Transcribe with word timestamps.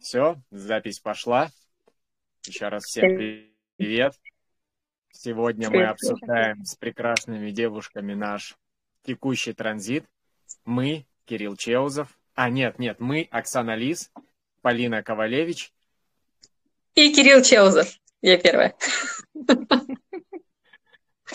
Все, 0.00 0.36
запись 0.50 0.98
пошла. 0.98 1.50
Еще 2.46 2.68
раз 2.68 2.84
всем 2.84 3.16
привет. 3.76 4.14
Сегодня 5.12 5.68
мы 5.68 5.84
обсуждаем 5.84 6.64
с 6.64 6.74
прекрасными 6.74 7.50
девушками 7.50 8.14
наш 8.14 8.56
текущий 9.02 9.52
транзит. 9.52 10.06
Мы, 10.64 11.04
Кирилл 11.26 11.54
Чеузов. 11.54 12.18
А, 12.34 12.48
нет, 12.48 12.78
нет, 12.78 12.98
мы, 12.98 13.28
Оксана 13.30 13.74
Лис, 13.74 14.10
Полина 14.62 15.02
Ковалевич. 15.02 15.70
И 16.94 17.12
Кирилл 17.12 17.42
Чеузов. 17.42 17.94
Я 18.22 18.38
первая. 18.38 18.74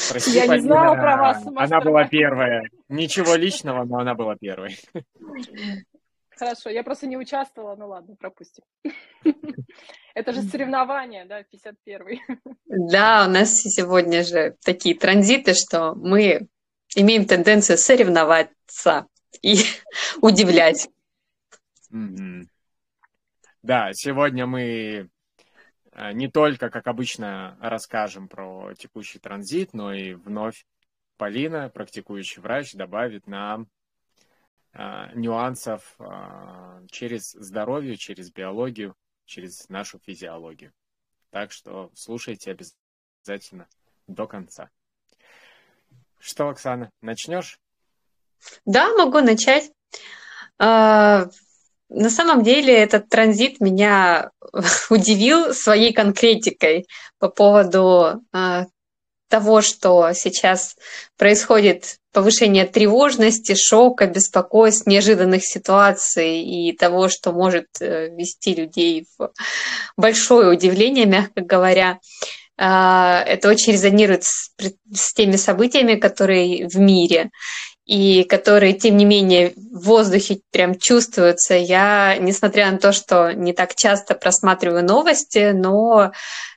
Прости, 0.09 0.31
Я 0.31 0.47
Полина, 0.47 0.55
не 0.55 0.61
знала 0.61 0.95
про 0.95 1.17
вас. 1.17 1.45
Она 1.55 1.81
была 1.81 2.07
первая. 2.07 2.67
Ничего 2.89 3.35
личного, 3.35 3.85
но 3.85 3.99
она 3.99 4.15
была 4.15 4.35
первой. 4.35 4.79
Хорошо, 6.37 6.69
я 6.69 6.83
просто 6.83 7.07
не 7.07 7.17
участвовала, 7.17 7.75
ну 7.75 7.87
ладно, 7.87 8.15
пропустим. 8.15 8.63
Это 10.13 10.33
же 10.33 10.41
соревнования, 10.41 11.25
да, 11.25 11.41
51-й. 11.41 12.21
Да, 12.65 13.25
у 13.25 13.31
нас 13.31 13.55
сегодня 13.55 14.23
же 14.23 14.55
такие 14.63 14.95
транзиты, 14.95 15.53
что 15.53 15.95
мы 15.95 16.47
имеем 16.95 17.25
тенденцию 17.25 17.77
соревноваться 17.77 19.07
и 19.41 19.55
удивлять. 20.21 20.89
Да, 23.61 23.91
сегодня 23.93 24.45
мы 24.45 25.09
э, 25.91 26.11
не 26.11 26.27
только, 26.29 26.69
как 26.69 26.85
обычно, 26.87 27.57
расскажем 27.61 28.27
про 28.27 28.73
текущий 28.77 29.19
транзит, 29.19 29.73
но 29.73 29.93
и 29.93 30.13
вновь 30.13 30.65
Полина, 31.17 31.69
практикующий 31.69 32.41
врач, 32.41 32.73
добавит 32.73 33.25
нам 33.25 33.67
нюансов 35.13 35.95
а, 35.99 36.81
через 36.89 37.31
здоровье, 37.31 37.95
через 37.97 38.31
биологию, 38.31 38.95
через 39.25 39.69
нашу 39.69 39.99
физиологию. 39.99 40.73
Так 41.31 41.51
что 41.51 41.91
слушайте 41.95 42.51
обязательно 42.51 43.67
до 44.07 44.27
конца. 44.27 44.69
Что, 46.19 46.49
Оксана, 46.49 46.89
начнешь? 47.01 47.59
Да, 48.65 48.93
могу 48.93 49.19
начать. 49.19 49.71
А, 50.57 51.27
на 51.89 52.09
самом 52.09 52.43
деле 52.43 52.73
этот 52.73 53.09
транзит 53.09 53.59
меня 53.59 54.31
удивил 54.89 55.53
своей 55.53 55.93
конкретикой 55.93 56.87
по 57.19 57.29
поводу 57.29 58.21
того, 59.29 59.61
что 59.61 60.11
сейчас 60.13 60.75
происходит 61.17 61.97
повышение 62.13 62.65
тревожности, 62.65 63.55
шока, 63.55 64.07
беспокойств, 64.07 64.87
неожиданных 64.87 65.43
ситуаций 65.43 66.41
и 66.41 66.71
того, 66.71 67.09
что 67.09 67.33
может 67.33 67.67
э, 67.81 68.09
вести 68.15 68.55
людей 68.55 69.05
в 69.17 69.31
большое 69.97 70.49
удивление, 70.49 71.05
мягко 71.05 71.41
говоря. 71.41 71.99
А, 72.57 73.21
это 73.27 73.49
очень 73.49 73.73
резонирует 73.73 74.23
с, 74.23 74.49
с 74.93 75.13
теми 75.13 75.35
событиями, 75.35 75.95
которые 75.95 76.69
в 76.69 76.75
мире 76.75 77.31
и 77.85 78.23
которые, 78.23 78.73
тем 78.73 78.97
не 78.97 79.05
менее, 79.05 79.53
в 79.55 79.85
воздухе 79.85 80.39
прям 80.51 80.79
чувствуются. 80.79 81.53
Я, 81.53 82.17
несмотря 82.19 82.71
на 82.71 82.79
то, 82.79 82.91
что 82.91 83.31
не 83.31 83.53
так 83.53 83.75
часто 83.75 84.15
просматриваю 84.15 84.83
новости, 84.83 85.51
но 85.53 86.11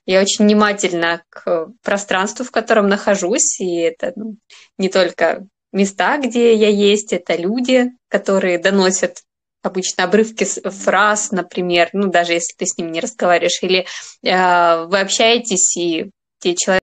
я 0.09 0.23
очень 0.23 0.47
внимательна 0.47 1.23
к 1.29 1.69
пространству, 1.83 2.43
в 2.45 2.51
котором 2.51 2.89
нахожусь, 2.89 3.61
и 3.61 3.77
это 3.77 4.13
ну, 4.17 4.37
не 4.79 4.89
только 4.89 5.47
места, 5.71 6.17
где 6.17 6.55
я 6.55 6.71
есть, 6.71 7.13
это 7.13 7.37
люди, 7.37 7.91
которые 8.09 8.59
доносят 8.59 9.19
обычно 9.63 10.05
обрывки 10.05 10.45
фраз, 10.45 11.31
например, 11.31 11.91
ну 11.93 12.09
даже 12.09 12.33
если 12.33 12.55
ты 12.57 12.65
с 12.65 12.79
ним 12.79 12.91
не 12.91 13.01
разговариваешь, 13.01 13.63
или 13.63 13.87
э, 14.25 14.85
вы 14.87 15.01
общаетесь 15.01 15.77
и 15.77 16.11
те 16.41 16.55
человек 16.55 16.81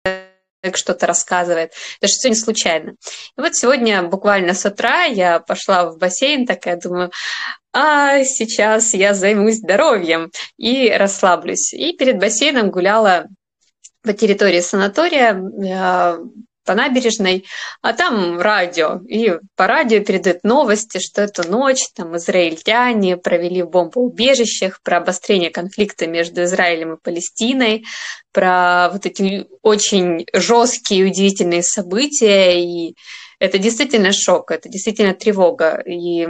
что-то 0.75 1.07
рассказывает. 1.07 1.73
Это 1.99 2.07
же 2.07 2.13
все 2.13 2.29
не 2.29 2.35
случайно. 2.35 2.91
И 3.37 3.41
вот 3.41 3.55
сегодня 3.55 4.03
буквально 4.03 4.53
с 4.53 4.65
утра 4.65 5.03
я 5.03 5.39
пошла 5.39 5.89
в 5.89 5.97
бассейн, 5.97 6.45
такая 6.45 6.77
думаю, 6.77 7.11
а 7.77 8.23
сейчас 8.23 8.93
я 8.93 9.13
займусь 9.13 9.57
здоровьем 9.57 10.31
и 10.57 10.89
расслаблюсь. 10.89 11.73
И 11.73 11.91
перед 11.91 12.19
бассейном 12.19 12.71
гуляла 12.71 13.27
по 14.01 14.13
территории 14.13 14.61
санатория 14.61 15.33
э, 15.33 16.17
по 16.63 16.73
набережной, 16.73 17.45
а 17.81 17.91
там 17.91 18.39
радио. 18.39 19.01
И 19.09 19.33
по 19.57 19.67
радио 19.67 20.01
передают 20.05 20.45
новости, 20.45 20.99
что 20.99 21.23
эту 21.23 21.49
ночь 21.49 21.89
там 21.93 22.15
израильтяне 22.15 23.17
провели 23.17 23.61
в 23.61 23.69
бомбоубежищах, 23.69 24.81
про 24.81 24.97
обострение 24.97 25.49
конфликта 25.49 26.07
между 26.07 26.43
Израилем 26.43 26.93
и 26.93 27.01
Палестиной, 27.01 27.83
про 28.31 28.89
вот 28.93 29.05
эти 29.05 29.47
очень 29.63 30.25
жесткие 30.33 31.07
удивительные 31.07 31.61
события. 31.61 32.57
И 32.57 32.95
это 33.39 33.57
действительно 33.57 34.13
шок, 34.13 34.51
это 34.51 34.69
действительно 34.69 35.13
тревога. 35.13 35.81
И 35.85 36.25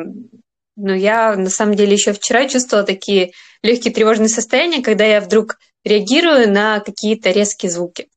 ну, 0.75 0.93
я 0.93 1.35
на 1.35 1.49
самом 1.49 1.75
деле 1.75 1.93
еще 1.93 2.13
вчера 2.13 2.47
чувствовала 2.47 2.85
такие 2.85 3.31
легкие 3.61 3.93
тревожные 3.93 4.29
состояния, 4.29 4.81
когда 4.81 5.05
я 5.05 5.21
вдруг 5.21 5.57
реагирую 5.83 6.51
на 6.51 6.79
какие-то 6.79 7.31
резкие 7.31 7.71
звуки. 7.71 8.07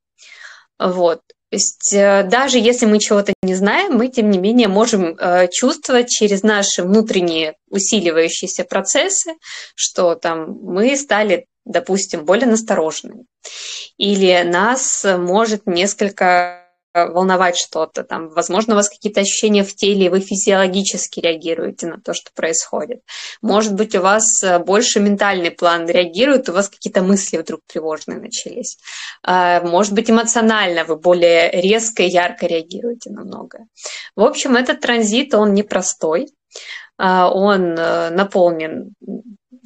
Вот. 0.78 1.20
То 1.50 1.56
есть 1.56 1.94
э, 1.94 2.24
даже 2.24 2.58
если 2.58 2.84
мы 2.84 2.98
чего-то 2.98 3.32
не 3.42 3.54
знаем, 3.54 3.94
мы, 3.94 4.08
тем 4.08 4.30
не 4.30 4.38
менее, 4.38 4.68
можем 4.68 5.16
э, 5.16 5.48
чувствовать 5.50 6.10
через 6.10 6.42
наши 6.42 6.82
внутренние 6.82 7.54
усиливающиеся 7.70 8.64
процессы, 8.64 9.32
что 9.74 10.14
там 10.14 10.58
мы 10.62 10.94
стали, 10.96 11.46
допустим, 11.64 12.26
более 12.26 12.46
настороженными. 12.46 13.24
Или 13.96 14.42
нас 14.44 15.06
может 15.06 15.66
несколько 15.66 16.67
волновать 16.94 17.56
что-то, 17.56 18.02
там, 18.02 18.28
возможно, 18.28 18.74
у 18.74 18.76
вас 18.76 18.88
какие-то 18.88 19.20
ощущения 19.20 19.62
в 19.62 19.74
теле, 19.74 20.06
и 20.06 20.08
вы 20.08 20.20
физиологически 20.20 21.20
реагируете 21.20 21.86
на 21.86 22.00
то, 22.00 22.14
что 22.14 22.30
происходит. 22.34 23.00
Может 23.42 23.74
быть, 23.74 23.94
у 23.94 24.00
вас 24.00 24.42
э, 24.42 24.58
больше 24.58 25.00
ментальный 25.00 25.50
план 25.50 25.86
реагирует, 25.86 26.48
у 26.48 26.52
вас 26.52 26.68
какие-то 26.68 27.02
мысли 27.02 27.36
вдруг 27.36 27.60
тревожные 27.66 28.18
начались. 28.18 28.78
А, 29.22 29.60
может 29.60 29.92
быть, 29.92 30.10
эмоционально 30.10 30.84
вы 30.84 30.96
более 30.96 31.50
резко 31.50 32.02
и 32.02 32.10
ярко 32.10 32.46
реагируете 32.46 33.10
на 33.10 33.22
многое. 33.22 33.66
В 34.16 34.22
общем, 34.22 34.56
этот 34.56 34.80
транзит, 34.80 35.34
он 35.34 35.54
непростой, 35.54 36.28
он 36.98 37.78
э, 37.78 38.10
наполнен 38.10 38.94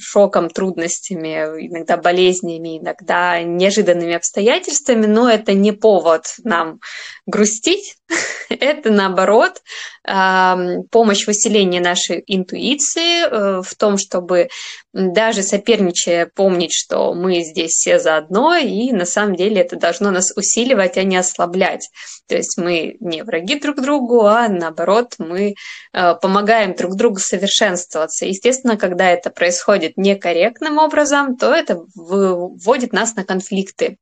шоком, 0.03 0.51
трудностями, 0.51 1.67
иногда 1.67 1.97
болезнями, 1.97 2.79
иногда 2.79 3.43
неожиданными 3.43 4.15
обстоятельствами, 4.15 5.07
но 5.07 5.31
это 5.31 5.55
не 5.55 5.73
повод 5.73 6.25
нам 6.45 6.81
грустить, 7.27 7.97
это 8.49 8.91
наоборот 8.91 9.63
помощь 10.05 11.27
в 11.27 11.29
усилении 11.29 11.79
нашей 11.79 12.25
интуиции, 12.27 13.25
э, 13.25 13.63
в 13.63 13.75
том, 13.77 13.99
чтобы 13.99 14.49
даже 14.93 15.45
соперничая 15.45 16.29
помнить, 16.35 16.73
что 16.73 17.15
мы 17.15 17.43
здесь 17.43 17.71
все 17.71 18.01
заодно, 18.01 18.57
и 18.57 18.91
на 18.91 19.07
самом 19.07 19.37
деле 19.37 19.61
это 19.61 19.77
должно 19.77 20.11
нас 20.11 20.33
усиливать, 20.35 20.97
а 20.97 21.05
не 21.05 21.17
ослаблять. 21.17 21.89
То 22.27 22.35
есть 22.35 22.59
мы 22.59 22.97
не 22.99 23.23
враги 23.23 23.61
друг 23.61 23.81
другу, 23.81 24.27
а 24.27 24.49
наоборот 24.49 25.15
мы 25.19 25.55
э, 25.93 26.15
помогаем 26.21 26.75
друг 26.75 26.97
другу 26.97 27.21
совершенствоваться. 27.21 28.27
Естественно, 28.27 28.77
когда 28.77 29.09
это 29.09 29.31
происходит 29.31 29.97
некорректным 29.97 30.79
образом, 30.79 31.37
то 31.37 31.55
это 31.55 31.79
выводит 31.95 32.93
нас 32.93 33.15
на 33.15 33.25
конфликты 33.25 33.99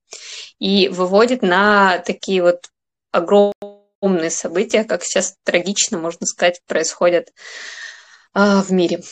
и 0.59 0.89
выводит 0.89 1.43
на 1.43 1.99
такие 1.99 2.43
вот 2.43 2.71
огромные 3.13 3.80
события, 4.31 4.85
как 4.85 5.05
сейчас 5.05 5.35
трагично, 5.45 5.99
можно 5.99 6.27
сказать, 6.27 6.61
происходят 6.67 7.29
а, 8.33 8.63
в 8.63 8.71
мире. 8.71 9.03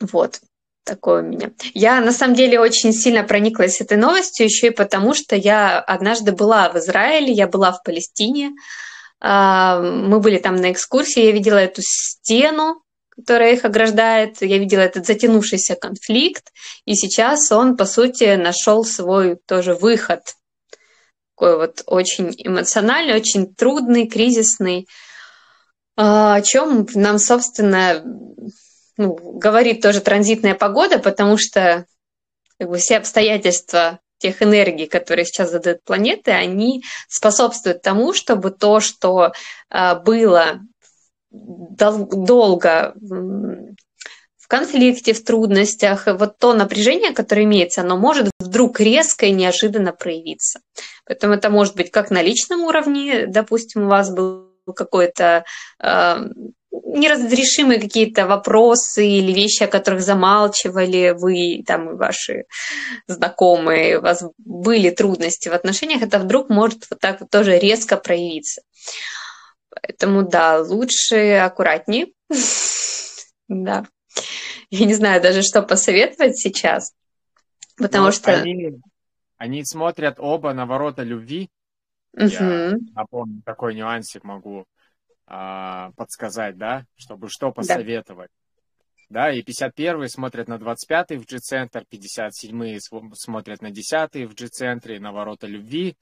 Вот 0.00 0.40
такое 0.84 1.22
у 1.22 1.26
меня. 1.26 1.52
Я 1.74 2.00
на 2.00 2.12
самом 2.12 2.34
деле 2.34 2.58
очень 2.58 2.92
сильно 2.92 3.22
прониклась 3.22 3.80
этой 3.80 3.96
новостью 3.96 4.46
еще 4.46 4.68
и 4.68 4.70
потому, 4.70 5.14
что 5.14 5.36
я 5.36 5.78
однажды 5.78 6.32
была 6.32 6.70
в 6.70 6.76
Израиле, 6.78 7.32
я 7.32 7.46
была 7.46 7.72
в 7.72 7.82
Палестине, 7.82 8.52
а, 9.20 9.80
мы 9.80 10.20
были 10.20 10.38
там 10.38 10.56
на 10.56 10.72
экскурсии, 10.72 11.22
я 11.22 11.32
видела 11.32 11.58
эту 11.58 11.82
стену, 11.82 12.82
которая 13.10 13.52
их 13.52 13.64
ограждает, 13.64 14.40
я 14.40 14.58
видела 14.58 14.80
этот 14.80 15.06
затянувшийся 15.06 15.76
конфликт, 15.76 16.50
и 16.86 16.94
сейчас 16.94 17.52
он, 17.52 17.76
по 17.76 17.84
сути, 17.84 18.34
нашел 18.34 18.84
свой 18.84 19.36
тоже 19.46 19.74
выход 19.74 20.22
такой 21.42 21.56
вот 21.56 21.82
очень 21.86 22.32
эмоциональный, 22.38 23.16
очень 23.16 23.52
трудный, 23.52 24.06
кризисный, 24.06 24.86
а, 25.96 26.36
о 26.36 26.42
чем 26.42 26.86
нам, 26.94 27.18
собственно, 27.18 28.04
ну, 28.96 29.16
говорит 29.16 29.82
тоже 29.82 30.00
транзитная 30.00 30.54
погода, 30.54 31.00
потому 31.00 31.36
что 31.36 31.84
как 32.60 32.68
бы, 32.68 32.78
все 32.78 32.98
обстоятельства 32.98 33.98
тех 34.18 34.40
энергий, 34.40 34.86
которые 34.86 35.24
сейчас 35.24 35.50
задают 35.50 35.82
планеты, 35.82 36.30
они 36.30 36.84
способствуют 37.08 37.82
тому, 37.82 38.14
чтобы 38.14 38.52
то, 38.52 38.78
что 38.78 39.32
э, 39.68 39.96
было 39.96 40.60
дол- 41.32 42.06
долго 42.06 42.94
конфликте, 44.52 45.14
в 45.14 45.24
трудностях, 45.24 46.06
вот 46.06 46.36
то 46.36 46.52
напряжение, 46.52 47.14
которое 47.14 47.44
имеется, 47.44 47.80
оно 47.80 47.96
может 47.96 48.30
вдруг 48.38 48.80
резко 48.80 49.24
и 49.24 49.32
неожиданно 49.32 49.92
проявиться. 49.94 50.60
Поэтому 51.04 51.34
это 51.34 51.50
может 51.50 51.76
быть 51.76 51.90
как 51.90 52.10
на 52.10 52.22
личном 52.22 52.62
уровне, 52.62 53.26
допустим, 53.26 53.84
у 53.84 53.88
вас 53.88 54.10
был 54.10 54.52
какой-то 54.76 55.44
э, 55.82 56.16
неразрешимые 56.70 57.80
какие-то 57.80 58.26
вопросы 58.26 59.06
или 59.06 59.32
вещи, 59.32 59.64
о 59.64 59.68
которых 59.68 60.02
замалчивали 60.02 61.14
вы, 61.16 61.62
там, 61.66 61.90
и 61.90 61.96
ваши 61.96 62.44
знакомые, 63.06 63.98
у 63.98 64.02
вас 64.02 64.24
были 64.38 64.90
трудности 64.90 65.48
в 65.48 65.54
отношениях, 65.54 66.02
это 66.02 66.18
вдруг 66.18 66.48
может 66.48 66.86
вот 66.90 67.00
так 67.00 67.20
вот 67.20 67.30
тоже 67.30 67.58
резко 67.58 67.96
проявиться. 67.96 68.62
Поэтому, 69.70 70.22
да, 70.22 70.60
лучше 70.60 71.36
аккуратнее. 71.36 72.06
Да. 73.48 73.84
Я 74.70 74.86
не 74.86 74.94
знаю 74.94 75.20
даже, 75.20 75.42
что 75.42 75.60
посоветовать 75.60 76.38
сейчас, 76.38 76.94
потому 77.76 78.06
Ну, 78.06 78.12
что... 78.12 78.42
Они, 79.42 79.64
смотрят 79.64 80.20
оба 80.20 80.54
на 80.54 80.66
ворота 80.66 81.02
любви. 81.02 81.50
Я 82.16 82.48
Мгм. 82.48 82.86
напомню, 82.94 83.42
такой 83.44 83.74
нюансик 83.74 84.22
могу 84.22 84.66
а, 85.26 85.90
подсказать, 85.96 86.56
да, 86.56 86.86
чтобы 86.94 87.28
что 87.28 87.50
посоветовать. 87.50 88.30
Да, 89.08 89.32
и 89.32 89.42
51-й 89.42 90.08
смотрят 90.08 90.46
на 90.46 90.58
25-й 90.58 91.16
в 91.16 91.26
G-центр, 91.26 91.84
57-й 91.90 92.80
св- 92.80 93.18
смотрят 93.18 93.62
на 93.62 93.72
10-й 93.72 94.26
в 94.26 94.34
G-центре, 94.36 95.00
на 95.00 95.10
ворота 95.10 95.48
любви, 95.48 95.96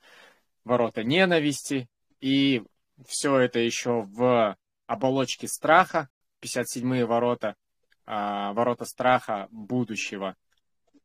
ворота 0.64 1.02
ненависти. 1.02 1.88
И 2.20 2.62
все 3.06 3.38
это 3.38 3.58
еще 3.58 4.02
в 4.02 4.54
оболочке 4.86 5.48
страха, 5.48 6.10
57-е 6.42 7.06
ворота, 7.06 7.56
а, 8.04 8.52
ворота 8.52 8.84
страха 8.84 9.48
будущего. 9.50 10.36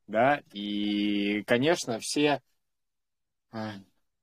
Да, 0.08 0.42
и, 0.54 1.44
конечно, 1.48 2.00
все 2.00 2.42
а, 3.52 3.74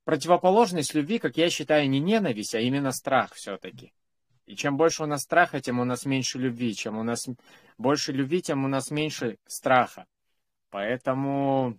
противоположность 0.05 0.95
любви, 0.95 1.19
как 1.19 1.37
я 1.37 1.51
считаю, 1.51 1.89
не 1.89 1.99
ненависть, 1.99 2.55
а 2.55 2.61
именно 2.61 2.93
страх 2.93 3.35
все-таки. 3.35 3.93
И 4.47 4.57
чем 4.57 4.77
больше 4.77 5.05
у 5.05 5.07
нас 5.07 5.23
страха, 5.23 5.61
тем 5.61 5.81
у 5.81 5.85
нас 5.85 6.05
меньше 6.05 6.39
любви. 6.39 6.75
Чем 6.75 6.99
у 6.99 7.03
нас 7.03 7.27
больше 7.79 8.13
любви, 8.13 8.43
тем 8.43 8.65
у 8.65 8.69
нас 8.69 8.91
меньше 8.91 9.39
страха. 9.47 10.07
Поэтому 10.71 11.79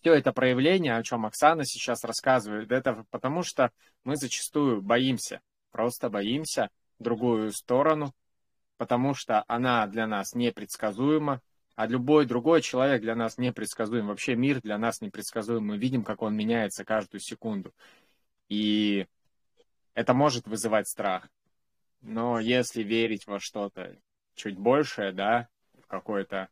все 0.00 0.14
это 0.14 0.32
проявление, 0.32 0.96
о 0.96 1.02
чем 1.02 1.26
Оксана 1.26 1.64
сейчас 1.64 2.04
рассказывает, 2.04 2.70
это 2.70 3.04
потому 3.10 3.42
что 3.42 3.70
мы 4.04 4.16
зачастую 4.16 4.82
боимся, 4.82 5.40
просто 5.70 6.10
боимся 6.10 6.70
другую 6.98 7.52
сторону, 7.52 8.14
потому 8.76 9.14
что 9.14 9.44
она 9.46 9.86
для 9.86 10.06
нас 10.06 10.34
непредсказуема, 10.34 11.40
а 11.76 11.86
любой 11.86 12.26
другой 12.26 12.62
человек 12.62 13.02
для 13.02 13.14
нас 13.14 13.38
непредсказуем. 13.38 14.06
Вообще 14.06 14.36
мир 14.36 14.60
для 14.60 14.78
нас 14.78 15.00
непредсказуем. 15.00 15.66
Мы 15.66 15.78
видим, 15.78 16.04
как 16.04 16.22
он 16.22 16.36
меняется 16.36 16.84
каждую 16.84 17.20
секунду. 17.20 17.74
И 18.48 19.06
это 19.94 20.14
может 20.14 20.46
вызывать 20.46 20.88
страх. 20.88 21.28
Но 22.00 22.38
если 22.38 22.82
верить 22.82 23.26
во 23.26 23.40
что-то 23.40 23.96
чуть 24.34 24.58
большее, 24.58 25.12
да, 25.12 25.48
в 25.82 25.86
какой-то 25.86 26.48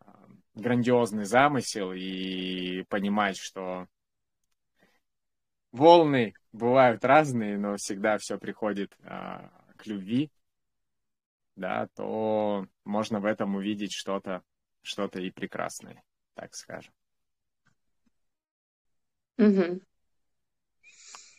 а, 0.00 0.28
грандиозный 0.54 1.24
замысел 1.24 1.92
и 1.92 2.84
понимать, 2.88 3.38
что 3.38 3.88
волны 5.72 6.34
бывают 6.52 7.04
разные, 7.04 7.58
но 7.58 7.76
всегда 7.76 8.18
все 8.18 8.38
приходит 8.38 8.96
а, 9.02 9.50
к 9.76 9.86
любви, 9.86 10.30
да, 11.56 11.88
то 11.94 12.66
можно 12.84 13.20
в 13.20 13.24
этом 13.24 13.56
увидеть 13.56 13.92
что-то, 13.92 14.42
что-то 14.82 15.20
и 15.20 15.30
прекрасное, 15.30 16.02
так 16.34 16.54
скажем. 16.54 16.92
Мгм. 19.38 19.80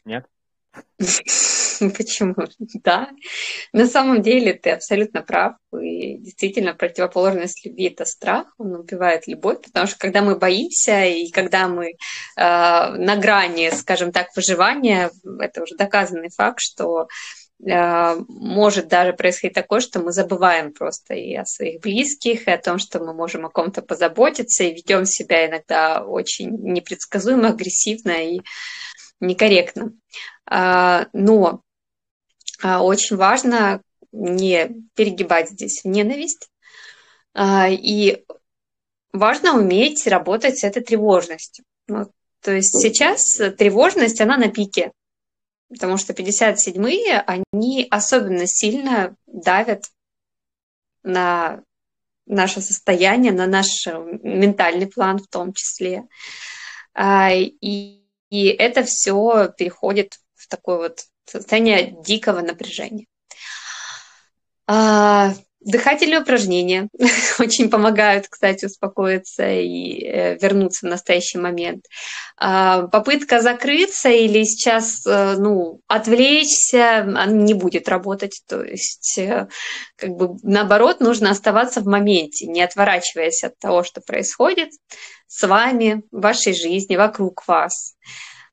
Нет? 0.05 0.27
Почему? 0.99 2.35
Да. 2.83 3.09
На 3.73 3.87
самом 3.87 4.21
деле 4.21 4.53
ты 4.53 4.71
абсолютно 4.71 5.21
прав. 5.21 5.55
И 5.79 6.17
действительно, 6.17 6.73
противоположность 6.73 7.65
любви– 7.65 7.89
это 7.89 8.05
страх. 8.05 8.53
Он 8.57 8.73
убивает 8.75 9.27
любовь, 9.27 9.61
потому 9.61 9.87
что 9.87 9.97
когда 9.97 10.21
мы 10.21 10.37
боимся 10.37 11.05
и 11.05 11.29
когда 11.29 11.67
мы 11.67 11.89
э, 11.89 11.95
на 12.35 13.15
грани, 13.17 13.69
скажем 13.71 14.11
так, 14.11 14.35
выживания, 14.35 15.11
это 15.39 15.63
уже 15.63 15.75
доказанный 15.75 16.29
факт, 16.29 16.59
что 16.59 17.07
может 17.59 18.88
даже 18.88 19.13
происходить 19.13 19.56
такое, 19.56 19.80
что 19.80 20.00
мы 20.00 20.12
забываем 20.12 20.71
просто 20.74 21.15
и 21.15 21.33
о 21.36 21.45
своих 21.45 21.81
близких, 21.81 22.48
и 22.48 22.51
о 22.51 22.57
том, 22.57 22.77
что 22.77 23.00
мы 23.00 23.13
можем 23.13 23.45
о 23.45 23.50
ком-то 23.50 23.81
позаботиться, 23.81 24.63
и 24.63 24.74
ведем 24.74 25.06
себя 25.06 25.48
иногда 25.48 26.04
очень 26.04 26.51
непредсказуемо, 26.51 27.50
агрессивно 27.50 28.12
и 28.12 28.42
некорректно. 29.19 29.94
А, 30.45 31.07
Но 31.13 31.62
а, 32.62 32.83
очень 32.83 33.15
важно 33.15 33.81
не 34.12 34.69
перегибать 34.95 35.50
здесь 35.50 35.83
в 35.83 35.88
ненависть. 35.88 36.50
А, 37.33 37.69
И 37.69 38.24
важно 39.12 39.57
уметь 39.57 40.06
работать 40.07 40.59
с 40.59 40.63
этой 40.63 40.83
тревожностью. 40.83 41.65
Ну, 41.88 42.12
то 42.42 42.51
есть 42.51 42.80
сейчас 42.80 43.36
тревожность, 43.57 44.21
она 44.21 44.38
на 44.38 44.50
пике, 44.50 44.92
потому 45.69 45.97
что 45.97 46.13
57-е, 46.13 47.19
они 47.21 47.87
особенно 47.89 48.47
сильно 48.47 49.15
давят 49.25 49.85
на 51.03 51.63
наше 52.25 52.61
состояние, 52.61 53.31
на 53.31 53.47
наш 53.47 53.67
ментальный 53.87 54.87
план 54.87 55.19
в 55.19 55.27
том 55.27 55.53
числе. 55.53 56.03
А, 56.93 57.31
И, 57.31 58.03
и 58.29 58.47
это 58.47 58.83
все 58.83 59.53
переходит 59.57 60.19
в 60.35 60.47
такое 60.47 60.77
вот 60.77 61.05
состояние 61.25 61.95
дикого 62.03 62.41
напряжения. 62.41 63.05
Дыхательные 65.67 66.21
упражнения 66.21 66.87
очень 67.39 67.69
помогают, 67.69 68.27
кстати, 68.29 68.65
успокоиться 68.65 69.45
и 69.49 70.01
э, 70.01 70.37
вернуться 70.37 70.85
в 70.85 70.89
настоящий 70.89 71.39
момент. 71.39 71.83
А, 72.37 72.83
Попытка 72.83 73.41
закрыться 73.41 74.07
или 74.07 74.45
сейчас 74.45 75.05
э, 75.05 75.35
ну, 75.37 75.81
отвлечься 75.87 76.99
она 76.99 77.25
не 77.25 77.53
будет 77.53 77.89
работать. 77.89 78.41
То 78.47 78.63
есть, 78.63 79.17
э, 79.17 79.49
как 79.97 80.11
бы 80.11 80.37
наоборот, 80.41 81.01
нужно 81.01 81.31
оставаться 81.31 81.81
в 81.81 81.85
моменте, 81.85 82.47
не 82.47 82.61
отворачиваясь 82.61 83.43
от 83.43 83.59
того, 83.59 83.83
что 83.83 83.99
происходит 83.99 84.69
с 85.27 85.45
вами, 85.45 86.03
в 86.11 86.21
вашей 86.21 86.53
жизни, 86.53 86.95
вокруг 86.95 87.45
вас. 87.45 87.97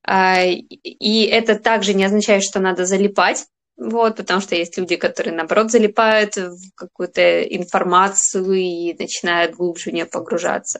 А, 0.03 0.41
И 0.43 1.23
это 1.23 1.55
также 1.55 1.93
не 1.93 2.03
означает, 2.03 2.43
что 2.43 2.59
надо 2.59 2.85
залипать 2.85 3.45
вот, 3.77 4.15
потому 4.15 4.39
что 4.39 4.55
есть 4.55 4.77
люди, 4.77 4.95
которые, 4.95 5.35
наоборот, 5.35 5.69
залипают 5.69 6.37
в 6.37 6.73
какую-то 6.75 7.43
информацию 7.43 8.53
и 8.53 8.93
начинают 8.97 9.55
глубже 9.55 9.89
в 9.89 9.93
нее 9.93 10.05
погружаться. 10.05 10.79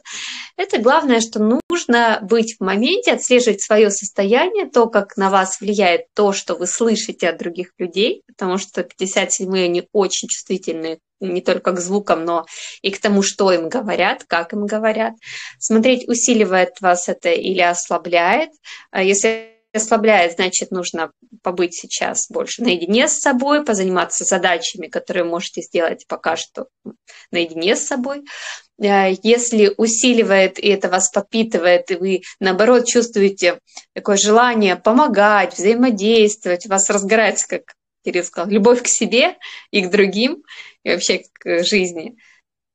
Это 0.56 0.78
главное, 0.78 1.20
что 1.20 1.60
нужно 1.68 2.20
быть 2.22 2.56
в 2.58 2.64
моменте, 2.64 3.12
отслеживать 3.12 3.62
свое 3.62 3.90
состояние, 3.90 4.66
то, 4.66 4.86
как 4.86 5.18
на 5.18 5.28
вас 5.28 5.60
влияет 5.60 6.06
то, 6.14 6.32
что 6.32 6.54
вы 6.54 6.66
слышите 6.66 7.28
от 7.28 7.36
других 7.36 7.72
людей, 7.76 8.22
потому 8.26 8.56
что 8.56 8.80
57-е, 8.80 9.64
они 9.64 9.86
очень 9.92 10.28
чувствительны 10.28 10.98
не 11.20 11.42
только 11.42 11.72
к 11.72 11.80
звукам, 11.80 12.24
но 12.24 12.46
и 12.82 12.90
к 12.90 13.00
тому, 13.00 13.22
что 13.22 13.52
им 13.52 13.68
говорят, 13.68 14.24
как 14.26 14.52
им 14.52 14.66
говорят. 14.66 15.14
Смотреть, 15.58 16.08
усиливает 16.08 16.80
вас 16.80 17.08
это 17.08 17.30
или 17.30 17.60
ослабляет. 17.60 18.50
А 18.90 19.02
Если 19.02 19.55
ослабляет, 19.76 20.34
значит, 20.34 20.70
нужно 20.70 21.10
побыть 21.42 21.74
сейчас 21.74 22.28
больше 22.30 22.62
наедине 22.62 23.08
с 23.08 23.20
собой, 23.20 23.64
позаниматься 23.64 24.24
задачами, 24.24 24.86
которые 24.86 25.24
можете 25.24 25.62
сделать 25.62 26.04
пока 26.08 26.36
что 26.36 26.66
наедине 27.30 27.76
с 27.76 27.86
собой. 27.86 28.24
Э, 28.80 29.12
Если 29.22 29.72
усиливает 29.76 30.58
и 30.58 30.68
это 30.68 30.88
вас 30.88 31.10
подпитывает, 31.10 31.90
и 31.90 31.96
вы, 31.96 32.22
наоборот, 32.40 32.86
чувствуете 32.86 33.60
такое 33.94 34.16
желание 34.16 34.76
помогать, 34.76 35.54
взаимодействовать, 35.54 36.66
у 36.66 36.68
вас 36.68 36.90
разгорается, 36.90 37.48
как 37.48 37.74
Кирилл 38.04 38.24
сказал, 38.24 38.50
любовь 38.50 38.82
к 38.82 38.88
себе 38.88 39.36
и 39.70 39.82
к 39.82 39.90
другим, 39.90 40.42
и 40.84 40.90
вообще 40.90 41.24
к 41.32 41.64
жизни, 41.64 42.16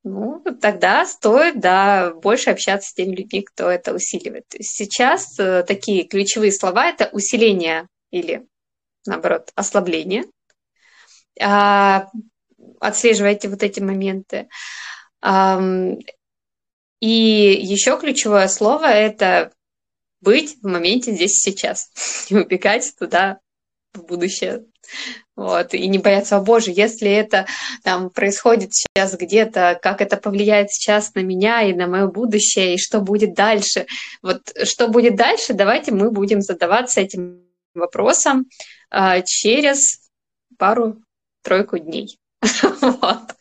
ну, 0.03 0.43
тогда 0.59 1.05
стоит, 1.05 1.59
да, 1.59 2.11
больше 2.13 2.49
общаться 2.49 2.89
с 2.89 2.93
теми 2.93 3.15
людьми, 3.15 3.43
кто 3.43 3.69
это 3.69 3.93
усиливает. 3.93 4.45
Сейчас 4.59 5.37
э, 5.39 5.63
такие 5.63 6.05
ключевые 6.07 6.51
слова– 6.51 6.87
это 6.89 7.09
усиление 7.11 7.87
или, 8.09 8.47
наоборот, 9.05 9.51
ослабление. 9.55 10.25
А, 11.39 12.07
Отслеживайте 12.79 13.47
вот 13.47 13.61
эти 13.63 13.79
моменты. 13.79 14.49
Ам, 15.21 15.99
И 16.99 17.59
еще 17.61 17.99
ключевое 17.99 18.47
слово– 18.47 18.85
это 18.87 19.51
быть 20.19 20.57
в 20.61 20.67
моменте 20.67 21.11
здесь 21.13 21.45
и 21.45 21.51
сейчас, 21.51 21.89
не 22.29 22.39
убегать 22.39 22.93
туда 22.97 23.39
в 23.93 24.03
будущее. 24.03 24.65
Вот, 25.41 25.73
и 25.73 25.87
не 25.87 25.97
бояться, 25.97 26.37
о 26.37 26.41
боже, 26.41 26.69
если 26.69 27.09
это 27.09 27.47
там 27.83 28.11
происходит 28.11 28.75
сейчас 28.75 29.17
где-то, 29.17 29.79
как 29.81 29.99
это 29.99 30.17
повлияет 30.17 30.69
сейчас 30.69 31.15
на 31.15 31.21
меня 31.21 31.63
и 31.63 31.73
на 31.73 31.87
мое 31.87 32.05
будущее, 32.05 32.75
и 32.75 32.77
что 32.77 33.01
будет 33.01 33.33
дальше. 33.33 33.87
Вот 34.21 34.53
что 34.65 34.87
будет 34.87 35.15
дальше, 35.15 35.55
давайте 35.55 35.93
мы 35.93 36.11
будем 36.11 36.41
задаваться 36.41 37.01
этим 37.01 37.41
вопросом 37.73 38.45
э, 38.91 39.23
через 39.25 40.11
пару-тройку 40.59 41.79
дней. 41.79 42.19
вот. 42.81 43.35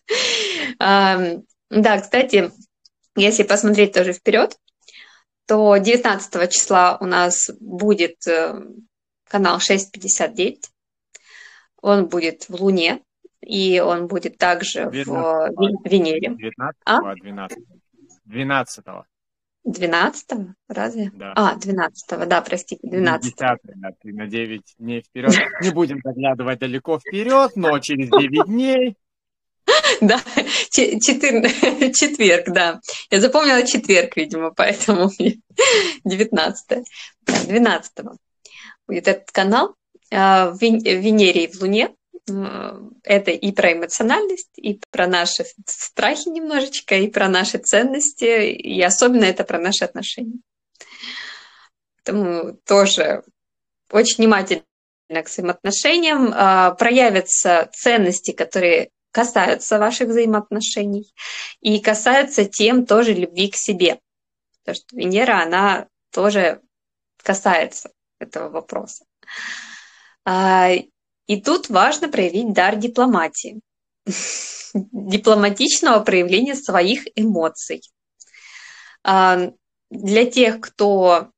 да, 0.79 2.01
кстати, 2.01 2.51
если 3.15 3.43
посмотреть 3.43 3.93
тоже 3.93 4.15
вперед, 4.15 4.57
то 5.47 5.77
19 5.77 6.51
числа 6.51 6.97
у 6.99 7.05
нас 7.05 7.51
будет 7.61 8.27
э, 8.27 8.55
канал 9.29 9.61
659 9.61 10.71
он 11.83 12.09
будет 12.09 12.49
в 12.49 12.55
Луне, 12.55 13.01
и 13.41 13.81
он 13.81 14.07
будет 14.07 14.39
также 14.39 14.91
12, 14.91 15.07
в 15.07 15.89
Венере. 15.89 16.35
19 16.37 16.77
а? 16.85 17.15
12 17.15 17.59
12 18.25 18.85
12 19.65 20.29
разве? 20.69 21.11
Да. 21.15 21.33
А, 21.37 21.57
12 21.57 22.29
да, 22.29 22.41
простите, 22.41 22.81
12 22.87 23.25
10 23.25 23.37
да, 23.39 23.57
ты 24.01 24.13
на 24.15 24.27
9 24.27 24.63
дней 24.79 25.03
вперед. 25.03 25.35
Не 25.63 25.71
будем 25.71 26.01
заглядывать 26.03 26.59
далеко 26.59 26.99
вперед, 26.99 27.53
но 27.57 27.79
через 27.79 28.09
9 28.09 28.47
дней. 28.47 28.97
Да, 30.01 30.19
четыр... 30.71 31.43
четверг, 31.95 32.49
да. 32.49 32.81
Я 33.11 33.21
запомнила 33.21 33.65
четверг, 33.65 34.17
видимо, 34.17 34.51
поэтому 34.51 35.11
19 36.05 36.85
12 37.27 37.93
будет 38.87 39.09
этот 39.09 39.31
канал. 39.31 39.77
А, 40.13 40.53
Венере 40.61 41.45
и 41.45 41.53
в 41.53 41.61
Луне. 41.61 41.95
Это 43.03 43.31
и 43.31 43.53
про 43.53 43.73
эмоциональность, 43.73 44.53
и 44.57 44.81
про 44.91 45.07
наши 45.09 45.45
страхи 45.67 46.29
немножечко, 46.29 46.95
и 46.95 47.09
про 47.09 47.29
наши 47.29 47.59
ценности, 47.59 48.51
и 48.53 48.81
особенно 48.83 49.25
это 49.25 49.43
про 49.43 49.59
наши 49.59 49.85
отношения. 49.85 50.39
Поэтому 51.97 52.55
тоже 52.67 53.25
очень 53.91 54.17
внимательно 54.19 54.65
к 55.25 55.29
своим 55.29 55.51
отношениям. 55.51 56.33
А, 56.35 56.73
проявятся 56.73 57.69
ценности, 57.73 58.33
которые 58.33 58.91
касаются 59.13 59.79
ваших 59.79 60.09
взаимоотношений 60.09 61.13
и 61.61 61.81
касаются 61.81 62.45
тем 62.45 62.87
тоже 62.87 63.13
любви 63.13 63.51
к 63.51 63.57
себе. 63.57 63.99
Потому 64.61 64.77
что 64.77 64.97
Венера, 64.97 65.43
она 65.43 65.89
тоже 66.13 66.61
касается 67.23 67.91
этого 68.19 68.49
вопроса. 68.51 69.05
А, 70.25 70.71
и 71.27 71.41
тут 71.41 71.69
важно 71.69 72.09
проявить 72.09 72.53
дар 72.53 72.77
дипломатии, 72.77 73.61
дипломатичного 74.75 76.01
проявления 76.01 76.55
своих 76.55 77.07
эмоций. 77.15 77.83
А, 79.03 79.51
для 79.91 80.27
тех, 80.27 80.61
кто 80.61 81.31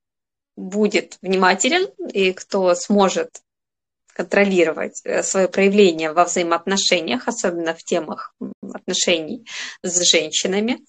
будет 0.56 1.18
внимателен 1.22 1.88
и 2.12 2.32
кто 2.32 2.74
сможет 2.74 3.40
контролировать 4.14 5.00
э, 5.04 5.22
свое 5.22 5.48
проявление 5.48 6.12
во 6.12 6.24
взаимоотношениях, 6.24 7.28
особенно 7.28 7.74
в 7.74 7.82
темах 7.82 8.34
отношений 8.74 9.46
с 9.82 10.10
женщинами. 10.10 10.80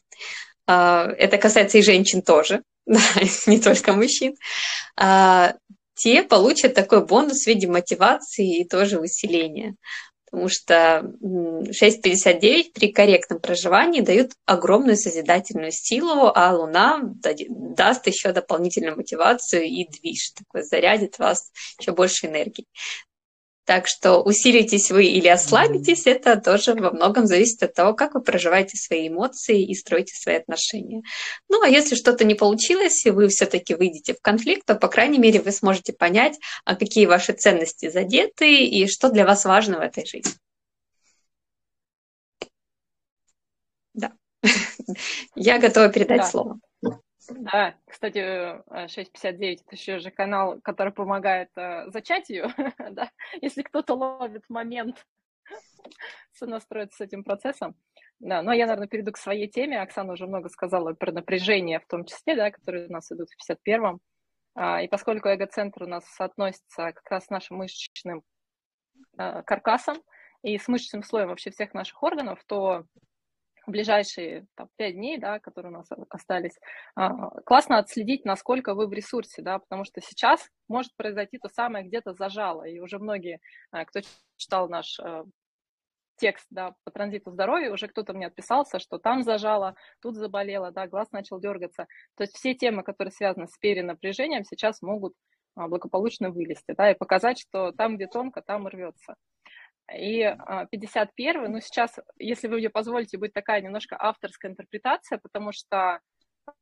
А, 0.67 1.07
это 1.17 1.37
касается 1.37 1.77
и 1.77 1.83
женщин 1.83 2.21
тоже, 2.21 2.63
не 3.47 3.59
только 3.59 3.93
мужчин 3.93 4.35
те 5.95 6.23
получат 6.23 6.73
такой 6.73 7.05
бонус 7.05 7.43
в 7.43 7.47
виде 7.47 7.67
мотивации 7.67 8.61
и 8.61 8.67
тоже 8.67 8.99
усиления. 8.99 9.75
Потому 10.25 10.49
что 10.49 11.13
6,59 11.21 12.71
при 12.73 12.91
корректном 12.91 13.39
проживании 13.39 14.01
дают 14.01 14.31
огромную 14.47 14.97
созидательную 14.97 15.71
силу, 15.71 16.31
а 16.33 16.55
Луна 16.55 17.01
даст 17.21 18.07
еще 18.07 18.31
дополнительную 18.31 18.97
мотивацию 18.97 19.65
и 19.65 19.87
движ, 19.87 20.31
такой 20.31 20.63
зарядит 20.63 21.19
вас 21.19 21.51
еще 21.79 21.91
больше 21.91 22.25
энергии. 22.25 22.65
Так 23.65 23.87
что 23.87 24.21
усилитесь 24.21 24.91
вы 24.91 25.05
или 25.05 25.29
ослабитесь, 25.29 26.05
это 26.05 26.35
тоже 26.35 26.73
во 26.73 26.91
многом 26.91 27.27
зависит 27.27 27.63
от 27.63 27.73
того, 27.73 27.93
как 27.93 28.13
вы 28.13 28.21
проживаете 28.21 28.75
свои 28.75 29.07
эмоции 29.07 29.63
и 29.63 29.73
строите 29.73 30.15
свои 30.15 30.35
отношения. 30.35 31.01
Ну 31.47 31.61
а 31.63 31.69
если 31.69 31.95
что-то 31.95 32.25
не 32.25 32.35
получилось, 32.35 33.05
и 33.05 33.11
вы 33.11 33.29
все-таки 33.29 33.73
выйдете 33.73 34.15
в 34.15 34.21
конфликт, 34.21 34.65
то, 34.65 34.75
по 34.75 34.89
крайней 34.89 35.17
мере, 35.17 35.39
вы 35.41 35.51
сможете 35.51 35.93
понять, 35.93 36.37
а 36.65 36.75
какие 36.75 37.05
ваши 37.05 37.31
ценности 37.31 37.89
задеты 37.89 38.65
и 38.65 38.85
что 38.87 39.09
для 39.09 39.25
вас 39.25 39.45
важно 39.45 39.77
в 39.77 39.81
этой 39.81 40.05
жизни. 40.05 40.33
Да. 43.93 44.11
Я 45.35 45.57
готова 45.59 45.87
передать 45.87 46.17
да. 46.17 46.25
слово. 46.25 46.59
Да, 47.29 47.75
кстати, 47.87 48.61
659 48.87 49.61
это 49.61 49.75
еще 49.75 49.99
же 49.99 50.11
канал, 50.11 50.59
который 50.61 50.91
помогает 50.91 51.49
э, 51.55 51.89
зачатию, 51.89 52.49
да, 52.91 53.11
если 53.41 53.61
кто-то 53.61 53.93
ловит 53.93 54.43
момент 54.49 55.05
сонастроиться 56.33 56.97
с 56.97 57.01
этим 57.01 57.23
процессом. 57.23 57.75
Да, 58.19 58.41
но 58.41 58.53
я, 58.53 58.65
наверное, 58.65 58.87
перейду 58.87 59.11
к 59.11 59.17
своей 59.17 59.47
теме. 59.47 59.81
Оксана 59.81 60.13
уже 60.13 60.27
много 60.27 60.47
сказала 60.49 60.93
про 60.93 61.11
напряжение, 61.11 61.79
в 61.79 61.87
том 61.87 62.05
числе, 62.05 62.35
да, 62.35 62.51
которые 62.51 62.87
у 62.87 62.91
нас 62.91 63.11
идут 63.11 63.27
в 63.29 63.51
51-м. 63.51 63.99
А, 64.55 64.81
и 64.81 64.87
поскольку 64.87 65.27
эго-центр 65.27 65.83
у 65.83 65.87
нас 65.87 66.05
соотносится 66.05 66.93
как 66.93 67.09
раз 67.09 67.25
с 67.25 67.29
нашим 67.29 67.57
мышечным 67.57 68.23
а, 69.17 69.41
каркасом 69.43 69.97
и 70.41 70.57
с 70.57 70.67
мышечным 70.67 71.03
слоем 71.03 71.29
вообще 71.29 71.51
всех 71.51 71.73
наших 71.73 72.01
органов, 72.01 72.41
то 72.45 72.85
в 73.65 73.71
ближайшие 73.71 74.45
там, 74.55 74.69
5 74.77 74.93
дней, 74.93 75.17
да, 75.17 75.39
которые 75.39 75.71
у 75.71 75.77
нас 75.77 75.87
остались, 76.09 76.59
а, 76.95 77.29
классно 77.41 77.77
отследить, 77.79 78.25
насколько 78.25 78.73
вы 78.75 78.87
в 78.87 78.93
ресурсе, 78.93 79.41
да, 79.41 79.59
потому 79.59 79.85
что 79.85 80.01
сейчас 80.01 80.49
может 80.67 80.95
произойти 80.95 81.37
то 81.37 81.49
самое, 81.49 81.85
где-то 81.85 82.13
зажало, 82.13 82.63
и 82.63 82.79
уже 82.79 82.99
многие, 82.99 83.39
а, 83.71 83.85
кто 83.85 84.01
читал 84.37 84.67
наш 84.69 84.99
а, 84.99 85.23
текст, 86.17 86.45
да, 86.49 86.75
по 86.83 86.91
транзиту 86.91 87.31
здоровья, 87.31 87.71
уже 87.71 87.87
кто-то 87.87 88.13
мне 88.13 88.27
отписался, 88.27 88.79
что 88.79 88.97
там 88.97 89.23
зажало, 89.23 89.75
тут 90.01 90.15
заболело, 90.15 90.71
да, 90.71 90.87
глаз 90.87 91.11
начал 91.11 91.39
дергаться. 91.39 91.87
То 92.15 92.23
есть 92.23 92.35
все 92.35 92.53
темы, 92.53 92.83
которые 92.83 93.11
связаны 93.11 93.47
с 93.47 93.57
перенапряжением, 93.57 94.43
сейчас 94.43 94.81
могут 94.81 95.13
благополучно 95.55 96.31
вылезти, 96.31 96.73
да, 96.75 96.91
и 96.91 96.95
показать, 96.95 97.39
что 97.39 97.71
там, 97.71 97.95
где 97.95 98.07
тонко, 98.07 98.41
там 98.41 98.67
рвется. 98.67 99.15
И 99.91 100.35
51 100.71 101.51
ну, 101.51 101.59
сейчас, 101.59 101.99
если 102.17 102.47
вы 102.47 102.57
мне 102.57 102.69
позволите, 102.69 103.17
будет 103.17 103.33
такая 103.33 103.61
немножко 103.61 103.97
авторская 103.99 104.51
интерпретация, 104.51 105.17
потому 105.17 105.51
что, 105.51 105.99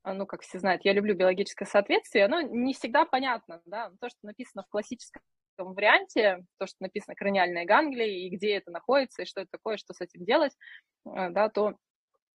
а, 0.03 0.13
ну, 0.13 0.25
как 0.25 0.41
все 0.41 0.59
знают, 0.59 0.83
я 0.85 0.93
люблю 0.93 1.15
биологическое 1.15 1.67
соответствие, 1.67 2.25
оно 2.25 2.41
не 2.41 2.73
всегда 2.73 3.05
понятно, 3.05 3.61
да, 3.65 3.91
то, 3.99 4.09
что 4.09 4.19
написано 4.23 4.63
в 4.63 4.69
классическом 4.69 5.21
варианте, 5.57 6.43
то, 6.57 6.65
что 6.65 6.77
написано 6.79 7.15
краниальная 7.15 7.65
ганглия, 7.65 8.07
и 8.07 8.29
где 8.29 8.57
это 8.57 8.71
находится, 8.71 9.21
и 9.21 9.25
что 9.25 9.41
это 9.41 9.51
такое, 9.51 9.77
что 9.77 9.93
с 9.93 10.01
этим 10.01 10.25
делать, 10.25 10.53
а, 11.05 11.29
да, 11.29 11.49
то 11.49 11.75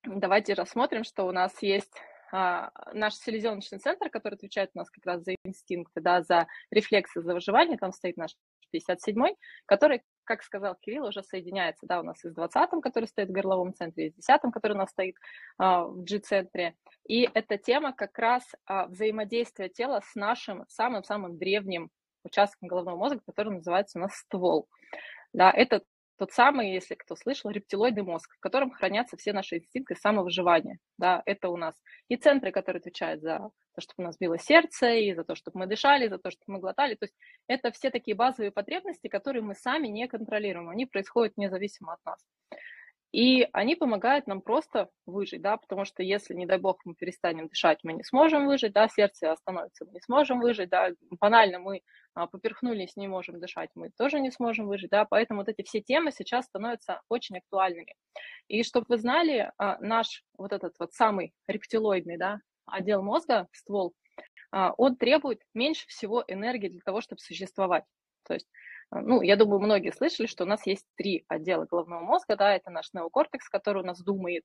давайте 0.05 0.55
рассмотрим, 0.55 1.02
что 1.02 1.26
у 1.26 1.33
нас 1.33 1.61
есть 1.62 1.93
а, 2.33 2.71
наш 2.93 3.14
селезеночный 3.14 3.78
центр, 3.78 4.11
который 4.11 4.35
отвечает 4.35 4.71
у 4.75 4.78
нас 4.78 4.90
как 4.90 5.05
раз 5.05 5.23
за 5.23 5.35
инстинкты, 5.45 6.00
да, 6.00 6.23
за 6.23 6.47
рефлексы, 6.71 7.23
за 7.23 7.35
выживание, 7.35 7.78
там 7.78 7.93
стоит 7.93 8.16
наш 8.16 8.33
57-й, 8.75 9.37
который, 9.66 10.02
как 10.25 10.42
сказал 10.42 10.76
Кирилл, 10.80 11.06
уже 11.06 11.23
соединяется, 11.23 11.87
да, 11.87 12.00
у 12.00 12.02
нас 12.02 12.25
и 12.25 12.30
с 12.30 12.35
20-м, 12.35 12.80
который 12.80 13.06
стоит 13.06 13.28
в 13.28 13.32
горловом 13.32 13.75
центре, 13.75 14.08
и 14.08 14.11
с 14.11 14.28
10-м, 14.28 14.52
который 14.52 14.73
у 14.73 14.78
нас 14.78 14.90
стоит 14.90 15.16
а, 15.58 15.85
в 15.85 16.02
G-центре. 16.02 16.76
И 17.06 17.28
эта 17.32 17.58
тема 17.58 17.92
как 17.92 18.18
раз 18.18 18.42
а, 18.66 18.87
взаимодействия 18.87 19.68
тела 19.68 20.00
с 20.04 20.14
нашим 20.14 20.64
самым-самым 20.68 21.38
древним 21.38 21.90
участком 22.25 22.68
головного 22.68 22.96
мозга, 22.96 23.20
который 23.26 23.54
называется 23.54 23.99
у 23.99 24.02
нас 24.02 24.14
ствол. 24.14 24.68
Да, 25.32 25.50
это 25.50 25.82
тот 26.18 26.32
самый, 26.32 26.73
если 26.73 26.94
кто 26.94 27.16
слышал, 27.16 27.50
рептилоидный 27.50 28.02
мозг, 28.02 28.35
в 28.37 28.40
котором 28.40 28.70
хранятся 28.70 29.16
все 29.16 29.32
наши 29.32 29.56
инстинкты 29.56 29.94
самовыживания. 29.96 30.78
Да, 30.99 31.23
это 31.26 31.49
у 31.49 31.56
нас 31.56 31.75
и 32.08 32.16
центры, 32.16 32.52
которые 32.52 32.80
отвечают 32.80 33.23
за 33.23 33.50
то, 33.75 33.80
чтобы 33.80 34.04
у 34.04 34.06
нас 34.06 34.16
било 34.18 34.38
сердце, 34.38 34.94
и 34.94 35.14
за 35.14 35.25
то, 35.25 35.35
чтобы 35.35 35.61
мы 35.61 35.66
дышали, 35.66 36.08
за 36.08 36.18
то, 36.18 36.30
чтобы 36.30 36.54
мы 36.54 36.61
глотали. 36.61 36.94
То 36.94 37.04
есть 37.04 37.14
это 37.46 37.70
все 37.70 37.90
такие 37.90 38.14
базовые 38.16 38.50
потребности, 38.50 39.08
которые 39.08 39.42
мы 39.42 39.54
сами 39.54 39.88
не 39.88 40.08
контролируем. 40.08 40.70
Они 40.70 40.87
происходят 40.87 41.37
независимо 41.37 41.94
от 41.94 42.04
нас. 42.04 42.25
И 43.12 43.48
они 43.52 43.76
помогают 43.76 44.26
нам 44.26 44.42
просто 44.42 44.90
выжить, 45.06 45.40
да, 45.40 45.56
потому 45.56 45.84
что 45.84 46.02
если, 46.02 46.34
не 46.34 46.44
дай 46.44 46.58
бог, 46.58 46.80
мы 46.84 46.94
перестанем 46.94 47.48
дышать, 47.48 47.78
мы 47.82 47.92
не 47.92 48.02
сможем 48.02 48.46
выжить, 48.46 48.72
да, 48.72 48.88
сердце 48.88 49.32
остановится, 49.32 49.84
мы 49.86 49.92
не 49.92 50.00
сможем 50.00 50.40
выжить, 50.40 50.68
да, 50.68 50.90
банально 51.20 51.58
мы 51.58 51.82
а, 52.14 52.26
поперхнулись, 52.26 52.96
не 52.96 53.08
можем 53.08 53.40
дышать, 53.40 53.70
мы 53.75 53.90
тоже 53.96 54.20
не 54.20 54.30
сможем 54.30 54.66
выжить, 54.66 54.90
да, 54.90 55.04
поэтому 55.04 55.40
вот 55.40 55.48
эти 55.48 55.62
все 55.62 55.80
темы 55.80 56.12
сейчас 56.12 56.46
становятся 56.46 57.00
очень 57.08 57.38
актуальными. 57.38 57.94
И 58.48 58.62
чтобы 58.62 58.86
вы 58.88 58.98
знали, 58.98 59.50
а, 59.56 59.78
наш 59.80 60.25
вот 60.36 60.52
этот 60.52 60.75
вот 60.78 60.92
самый 60.92 61.32
рептилоидный, 61.46 62.18
да, 62.18 62.40
отдел 62.66 63.02
мозга, 63.02 63.48
ствол, 63.52 63.94
а, 64.50 64.72
он 64.76 64.96
требует 64.96 65.40
меньше 65.54 65.86
всего 65.88 66.25
энергии 66.26 66.68
для 66.68 66.80
того, 66.84 67.00
чтобы 67.00 67.20
существовать. 67.20 67.84
То 68.26 68.34
есть 68.34 68.48
ну, 68.90 69.23
я 69.23 69.37
думаю, 69.37 69.61
многие 69.61 69.93
слышали, 69.93 70.26
что 70.26 70.45
у 70.45 70.47
нас 70.47 70.66
есть 70.66 70.87
три 70.97 71.25
отдела 71.28 71.64
головного 71.64 72.02
мозга, 72.02 72.37
да, 72.37 72.55
это 72.55 72.71
наш 72.71 72.93
неокортекс, 72.93 73.49
который 73.49 73.83
у 73.83 73.87
нас 73.87 74.00
думает, 74.00 74.45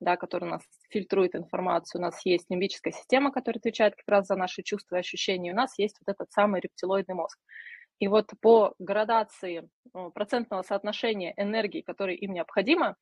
да, 0.00 0.16
который 0.16 0.44
у 0.44 0.52
нас 0.52 0.62
фильтрует 0.90 1.34
информацию, 1.34 2.00
у 2.00 2.02
нас 2.02 2.24
есть 2.24 2.50
лимбическая 2.50 2.92
система, 2.92 3.32
которая 3.32 3.58
отвечает 3.58 3.94
как 3.96 4.08
раз 4.08 4.26
за 4.26 4.36
наши 4.36 4.62
чувства 4.62 4.96
и 4.96 5.00
ощущения, 5.00 5.52
у 5.52 5.56
нас 5.56 5.78
есть 5.78 5.96
вот 6.04 6.12
этот 6.12 6.30
самый 6.32 6.60
рептилоидный 6.60 7.14
мозг. 7.14 7.38
И 7.98 8.08
вот 8.08 8.30
по 8.40 8.74
градации 8.78 9.68
ну, 9.94 10.10
процентного 10.10 10.62
соотношения 10.62 11.34
энергии, 11.36 11.82
которая 11.82 12.16
им 12.16 12.32
необходима, 12.32 12.96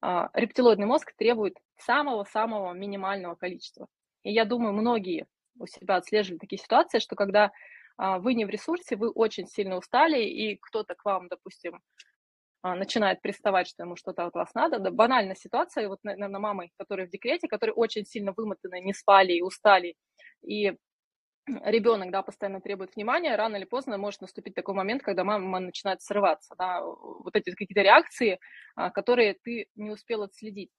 а, 0.00 0.30
рептилоидный 0.34 0.86
мозг 0.86 1.12
требует 1.16 1.56
самого-самого 1.78 2.72
минимального 2.72 3.34
количества. 3.34 3.88
И 4.22 4.32
я 4.32 4.44
думаю, 4.44 4.72
многие 4.72 5.26
у 5.58 5.66
себя 5.66 5.96
отслеживали 5.96 6.38
такие 6.38 6.62
ситуации, 6.62 6.98
что 6.98 7.16
когда 7.16 7.50
вы 7.98 8.34
не 8.34 8.44
в 8.44 8.50
ресурсе, 8.50 8.96
вы 8.96 9.10
очень 9.10 9.46
сильно 9.46 9.76
устали, 9.76 10.22
и 10.24 10.56
кто-то 10.56 10.94
к 10.94 11.04
вам, 11.04 11.28
допустим, 11.28 11.80
а, 12.62 12.74
начинает 12.76 13.22
приставать, 13.22 13.68
что 13.68 13.84
ему 13.84 13.96
что-то 13.96 14.26
от 14.26 14.34
вас 14.34 14.54
надо. 14.54 14.78
Да, 14.80 14.90
банальная 14.90 15.36
ситуация, 15.36 15.88
вот, 15.88 16.00
наверное, 16.04 16.40
мамой, 16.40 16.72
которая 16.78 17.06
в 17.06 17.10
декрете, 17.10 17.48
которые 17.48 17.74
очень 17.74 18.04
сильно 18.06 18.32
вымотаны, 18.36 18.80
не 18.80 18.92
спали 18.94 19.34
и 19.34 19.42
устали, 19.42 19.94
и 20.42 20.74
ребенок, 21.64 22.10
да, 22.12 22.22
постоянно 22.22 22.60
требует 22.60 22.96
внимания, 22.96 23.36
рано 23.36 23.56
или 23.56 23.64
поздно 23.64 23.98
может 23.98 24.20
наступить 24.22 24.54
такой 24.54 24.74
момент, 24.74 25.02
когда 25.02 25.24
мама 25.24 25.60
начинает 25.60 26.02
срываться, 26.02 26.54
да, 26.58 26.82
вот 26.84 27.36
эти 27.36 27.50
какие-то 27.52 27.82
реакции, 27.82 28.40
а, 28.76 28.90
которые 28.90 29.34
ты 29.44 29.68
не 29.76 29.90
успел 29.90 30.22
отследить. 30.22 30.70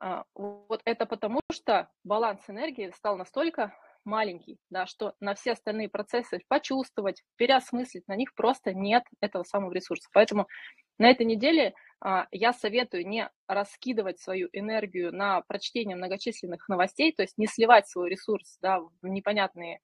А, 0.00 0.24
вот 0.34 0.82
это 0.84 1.06
потому, 1.06 1.40
что 1.52 1.90
баланс 2.04 2.42
энергии 2.48 2.90
стал 2.96 3.16
настолько 3.16 3.74
маленький, 4.08 4.58
да, 4.70 4.86
что 4.86 5.14
на 5.20 5.34
все 5.34 5.52
остальные 5.52 5.88
процессы 5.88 6.40
почувствовать, 6.48 7.22
переосмыслить, 7.36 8.08
на 8.08 8.16
них 8.16 8.34
просто 8.34 8.74
нет 8.74 9.04
этого 9.20 9.44
самого 9.44 9.72
ресурса. 9.72 10.08
Поэтому 10.12 10.48
на 10.98 11.08
этой 11.10 11.26
неделе 11.26 11.74
а, 12.00 12.26
я 12.32 12.52
советую 12.52 13.06
не 13.06 13.30
раскидывать 13.46 14.18
свою 14.20 14.48
энергию 14.52 15.14
на 15.14 15.42
прочтение 15.42 15.96
многочисленных 15.96 16.68
новостей, 16.68 17.12
то 17.12 17.22
есть 17.22 17.38
не 17.38 17.46
сливать 17.46 17.88
свой 17.88 18.10
ресурс 18.10 18.58
да, 18.60 18.80
в 18.80 19.06
непонятные 19.06 19.80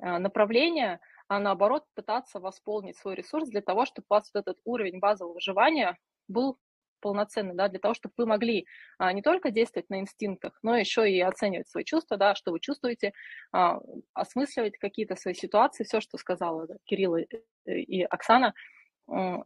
а, 0.00 0.18
направления, 0.18 1.00
а 1.28 1.38
наоборот 1.38 1.84
пытаться 1.94 2.40
восполнить 2.40 2.96
свой 2.96 3.14
ресурс 3.14 3.48
для 3.48 3.60
того, 3.60 3.84
чтобы 3.84 4.06
у 4.10 4.14
вас 4.14 4.30
вот 4.32 4.40
этот 4.40 4.58
уровень 4.64 4.98
базового 4.98 5.34
выживания 5.34 5.98
был 6.28 6.58
полноценный, 7.06 7.54
да, 7.54 7.68
для 7.68 7.78
того, 7.78 7.94
чтобы 7.94 8.14
вы 8.16 8.26
могли 8.26 8.66
а, 8.98 9.12
не 9.12 9.22
только 9.22 9.52
действовать 9.52 9.88
на 9.90 10.00
инстинктах, 10.00 10.58
но 10.64 10.76
еще 10.76 11.08
и 11.08 11.20
оценивать 11.20 11.68
свои 11.68 11.84
чувства, 11.84 12.16
да, 12.16 12.34
что 12.34 12.50
вы 12.50 12.58
чувствуете, 12.58 13.12
а, 13.52 13.78
осмысливать 14.12 14.76
какие-то 14.76 15.14
свои 15.14 15.34
ситуации, 15.34 15.84
все, 15.84 16.00
что 16.00 16.18
сказала 16.18 16.66
да, 16.66 16.74
Кирилл 16.84 17.14
и, 17.14 17.26
и 17.64 18.02
Оксана, 18.02 18.54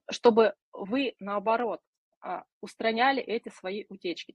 чтобы 0.09 0.55
вы, 0.73 1.17
наоборот, 1.21 1.81
а, 2.23 2.45
устраняли 2.62 3.23
эти 3.23 3.50
свои 3.50 3.85
утечки. 3.90 4.35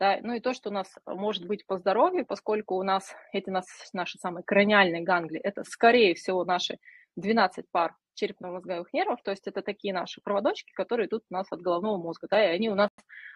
Да, 0.00 0.18
ну 0.22 0.32
и 0.32 0.40
то, 0.40 0.54
что 0.54 0.70
у 0.70 0.72
нас 0.72 0.94
может 1.04 1.46
быть 1.46 1.66
по 1.66 1.76
здоровью, 1.76 2.24
поскольку 2.24 2.76
у 2.76 2.82
нас 2.82 3.14
эти 3.34 3.50
нас, 3.50 3.66
наши 3.92 4.16
самые 4.18 4.44
краниальные 4.44 5.02
гангли, 5.02 5.38
это, 5.38 5.62
скорее 5.64 6.14
всего, 6.14 6.42
наши 6.46 6.78
12 7.16 7.66
пар 7.70 7.94
черепно-мозговых 8.14 8.92
нервов, 8.92 9.22
то 9.22 9.30
есть 9.30 9.46
это 9.46 9.62
такие 9.62 9.94
наши 9.94 10.20
проводочки, 10.20 10.72
которые 10.72 11.08
идут 11.08 11.24
у 11.30 11.34
нас 11.34 11.46
от 11.50 11.60
головного 11.60 11.96
мозга, 11.96 12.28
да, 12.30 12.44
и 12.44 12.54
они 12.54 12.70
у 12.70 12.74
нас 12.74 12.90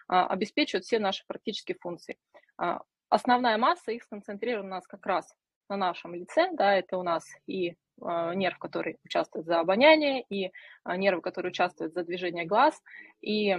а, 0.07 0.27
обеспечивают 0.27 0.85
все 0.85 0.99
наши 0.99 1.23
практические 1.27 1.77
функции. 1.79 2.17
А, 2.57 2.81
основная 3.09 3.57
масса 3.57 3.91
их 3.91 4.03
сконцентрирована 4.03 4.67
у 4.67 4.71
нас 4.71 4.87
как 4.87 5.05
раз 5.05 5.33
на 5.69 5.77
нашем 5.77 6.13
лице, 6.15 6.49
да, 6.53 6.75
это 6.75 6.97
у 6.97 7.03
нас 7.03 7.25
и 7.45 7.75
а, 8.01 8.33
нерв, 8.35 8.59
который 8.59 8.97
участвует 9.03 9.45
за 9.45 9.59
обоняние, 9.59 10.23
и 10.29 10.51
а, 10.83 10.97
нервы, 10.97 11.21
которые 11.21 11.49
участвуют 11.49 11.93
за 11.93 12.03
движение 12.03 12.45
глаз, 12.45 12.79
и 13.21 13.57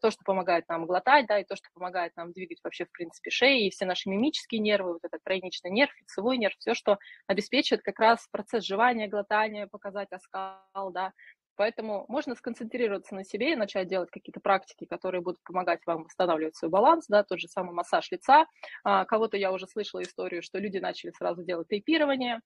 то, 0.00 0.10
что 0.10 0.24
помогает 0.24 0.68
нам 0.68 0.86
глотать, 0.86 1.26
да, 1.26 1.38
и 1.38 1.44
то, 1.44 1.54
что 1.54 1.68
помогает 1.72 2.16
нам 2.16 2.32
двигать 2.32 2.58
вообще, 2.64 2.86
в 2.86 2.92
принципе, 2.92 3.30
шеи, 3.30 3.66
и 3.66 3.70
все 3.70 3.84
наши 3.84 4.08
мимические 4.08 4.60
нервы, 4.60 4.94
вот 4.94 5.04
этот 5.04 5.22
тройничный 5.22 5.70
нерв, 5.70 5.92
лицевой 6.00 6.38
нерв, 6.38 6.54
все, 6.58 6.74
что 6.74 6.98
обеспечивает 7.26 7.82
как 7.82 7.98
раз 8.00 8.26
процесс 8.30 8.64
жевания, 8.64 9.08
глотания, 9.08 9.68
показать 9.68 10.08
оскал, 10.10 10.90
да, 10.92 11.12
Поэтому 11.58 12.04
можно 12.06 12.36
сконцентрироваться 12.36 13.16
на 13.16 13.24
себе 13.24 13.52
и 13.52 13.56
начать 13.56 13.88
делать 13.88 14.10
какие-то 14.12 14.38
практики, 14.38 14.86
которые 14.86 15.20
будут 15.20 15.42
помогать 15.42 15.80
вам 15.86 16.04
восстанавливать 16.04 16.56
свой 16.56 16.70
баланс, 16.70 17.06
да, 17.08 17.24
тот 17.24 17.40
же 17.40 17.48
самый 17.48 17.74
массаж 17.74 18.08
лица. 18.12 18.46
А, 18.84 19.04
кого-то 19.04 19.36
я 19.36 19.50
уже 19.52 19.66
слышала 19.66 20.00
историю, 20.02 20.40
что 20.40 20.58
люди 20.58 20.78
начали 20.78 21.10
сразу 21.10 21.42
делать 21.42 21.66
тейпирование, 21.66 22.40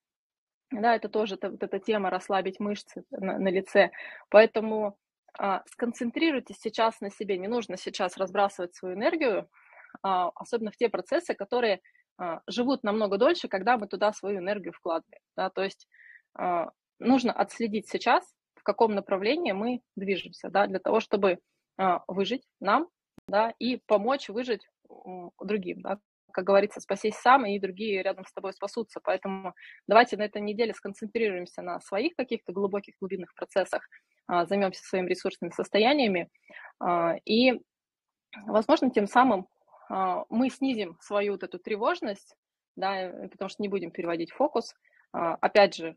да, 0.71 0.97
это 0.97 1.11
тоже 1.11 1.35
это, 1.35 1.51
вот 1.51 1.63
эта 1.63 1.79
тема 1.79 2.09
расслабить 2.09 2.59
мышцы 2.59 3.05
на, 3.11 3.39
на 3.39 3.49
лице. 3.49 3.91
Поэтому 4.31 4.97
а, 5.39 5.63
сконцентрируйтесь 5.67 6.59
сейчас 6.59 7.03
на 7.03 7.11
себе. 7.11 7.37
Не 7.37 7.49
нужно 7.49 7.77
сейчас 7.77 8.17
разбрасывать 8.17 8.75
свою 8.75 8.95
энергию, 8.95 9.47
а, 10.03 10.31
особенно 10.35 10.71
в 10.71 10.77
те 10.79 10.89
процессы, 10.89 11.35
которые 11.35 11.83
а, 12.17 12.41
живут 12.47 12.83
намного 12.83 13.19
дольше, 13.19 13.49
когда 13.49 13.77
мы 13.77 13.89
туда 13.89 14.15
свою 14.15 14.39
энергию 14.39 14.73
вкладываем. 14.73 15.21
Да, 15.37 15.51
то 15.51 15.63
есть 15.63 15.87
а, 16.35 16.71
нужно 16.99 17.35
отследить 17.35 17.91
сейчас, 17.91 18.25
в 18.63 18.65
каком 18.65 18.95
направлении 18.95 19.51
мы 19.51 19.81
движемся, 19.97 20.49
да, 20.49 20.69
для 20.69 20.79
того, 20.79 21.01
чтобы 21.01 21.41
а, 21.79 22.05
выжить 22.07 22.45
нам, 22.61 22.89
да, 23.27 23.53
и 23.59 23.81
помочь 23.87 24.29
выжить 24.29 24.69
другим, 25.41 25.81
да, 25.83 25.99
как 26.33 26.45
говорится, 26.45 26.81
спасись 26.81 27.17
сам, 27.17 27.45
и 27.45 27.59
другие 27.59 28.03
рядом 28.03 28.25
с 28.25 28.33
тобой 28.33 28.53
спасутся. 28.53 29.01
Поэтому 29.03 29.55
давайте 29.89 30.17
на 30.17 30.23
этой 30.23 30.41
неделе 30.41 30.75
сконцентрируемся 30.75 31.61
на 31.61 31.81
своих 31.81 32.15
каких-то 32.15 32.53
глубоких 32.53 32.95
глубинных 33.01 33.35
процессах, 33.35 33.83
а, 34.29 34.47
займемся 34.47 34.85
своими 34.85 35.09
ресурсными 35.09 35.51
состояниями, 35.51 36.31
а, 36.79 37.17
и, 37.25 37.61
возможно, 38.47 38.91
тем 38.91 39.07
самым 39.09 39.49
мы 40.31 40.49
снизим 40.49 40.97
свою 41.01 41.33
вот 41.33 41.43
эту 41.43 41.59
тревожность, 41.59 42.35
да, 42.77 43.13
потому 43.31 43.51
что 43.51 43.61
не 43.61 43.69
будем 43.69 43.91
переводить 43.91 44.33
фокус. 44.33 44.73
Опять 45.13 45.75
же, 45.75 45.97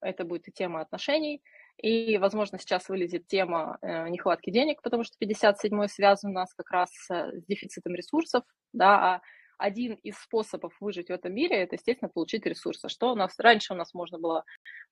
это 0.00 0.24
будет 0.24 0.48
и 0.48 0.52
тема 0.52 0.80
отношений, 0.80 1.42
и, 1.78 2.18
возможно, 2.18 2.58
сейчас 2.58 2.88
вылезет 2.88 3.26
тема 3.26 3.78
э, 3.80 4.08
нехватки 4.08 4.50
денег, 4.50 4.82
потому 4.82 5.04
что 5.04 5.16
57-й 5.22 5.88
связан 5.88 6.30
у 6.30 6.34
нас 6.34 6.52
как 6.54 6.70
раз 6.70 6.90
с 6.92 7.32
дефицитом 7.46 7.94
ресурсов, 7.94 8.42
да, 8.72 9.14
а 9.14 9.20
один 9.58 9.94
из 9.94 10.16
способов 10.16 10.72
выжить 10.80 11.08
в 11.08 11.12
этом 11.12 11.34
мире– 11.34 11.56
это, 11.56 11.74
естественно, 11.74 12.08
получить 12.08 12.46
ресурсы. 12.46 12.88
Что 12.88 13.12
у 13.12 13.14
нас 13.16 13.34
раньше 13.38 13.74
у 13.74 13.76
нас 13.76 13.92
можно 13.92 14.18
было 14.18 14.44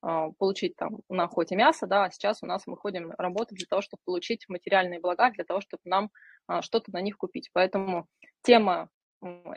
э, 0.05 0.29
получить 0.39 0.77
там 0.77 1.01
на 1.09 1.25
охоте 1.25 1.57
мясо, 1.57 1.87
да, 1.87 2.05
а 2.05 2.11
сейчас 2.11 2.43
у 2.43 2.47
нас 2.47 2.67
мы 2.67 2.77
ходим 2.77 3.13
работать 3.17 3.59
для 3.59 3.67
того, 3.67 3.83
чтобы 3.83 4.01
получить 4.05 4.45
материальные 4.49 5.01
блага, 5.01 5.31
для 5.31 5.45
того, 5.45 5.61
чтобы 5.61 5.83
нам 5.85 6.11
э, 6.49 6.63
что-то 6.63 6.93
на 6.93 7.01
них 7.01 7.17
купить. 7.17 7.51
Поэтому 7.53 8.07
тема 8.43 8.91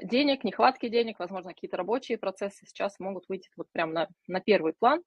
денег, 0.03 0.43
нехватки 0.43 0.87
денег, 0.87 1.19
возможно, 1.19 1.53
какие-то 1.53 1.77
рабочие 1.77 2.17
процессы 2.17 2.65
сейчас 2.65 2.99
могут 2.99 3.25
выйти 3.27 3.49
вот 3.57 3.67
прямо 3.71 3.93
на, 3.93 4.07
на 4.27 4.39
первый 4.39 4.73
план. 4.73 5.03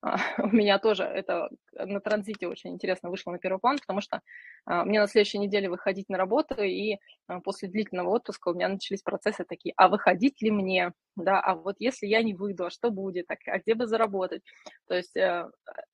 А, 0.00 0.16
у 0.42 0.48
меня 0.48 0.78
тоже 0.78 1.02
это 1.02 1.48
на 1.72 2.00
транзите 2.00 2.46
очень 2.46 2.70
интересно 2.70 3.10
вышло 3.10 3.32
на 3.32 3.38
первый 3.38 3.58
план, 3.58 3.78
потому 3.78 4.00
что 4.00 4.20
а, 4.64 4.84
мне 4.84 5.00
на 5.00 5.08
следующей 5.08 5.38
неделе 5.38 5.68
выходить 5.68 6.08
на 6.08 6.16
работу, 6.18 6.62
и 6.62 6.98
а, 7.26 7.40
после 7.40 7.68
длительного 7.68 8.10
отпуска 8.10 8.48
у 8.48 8.54
меня 8.54 8.68
начались 8.68 9.02
процессы 9.02 9.44
такие, 9.44 9.72
а 9.76 9.88
выходить 9.88 10.40
ли 10.40 10.50
мне, 10.50 10.92
да, 11.16 11.40
а 11.40 11.54
вот 11.54 11.76
если 11.78 12.06
я 12.06 12.22
не 12.22 12.34
выйду, 12.34 12.66
а 12.66 12.70
что 12.70 12.90
будет, 12.90 13.26
а 13.30 13.58
где 13.58 13.74
бы 13.74 13.86
заработать? 13.86 14.42
То 14.86 14.94
есть, 14.94 15.16
э, 15.16 15.50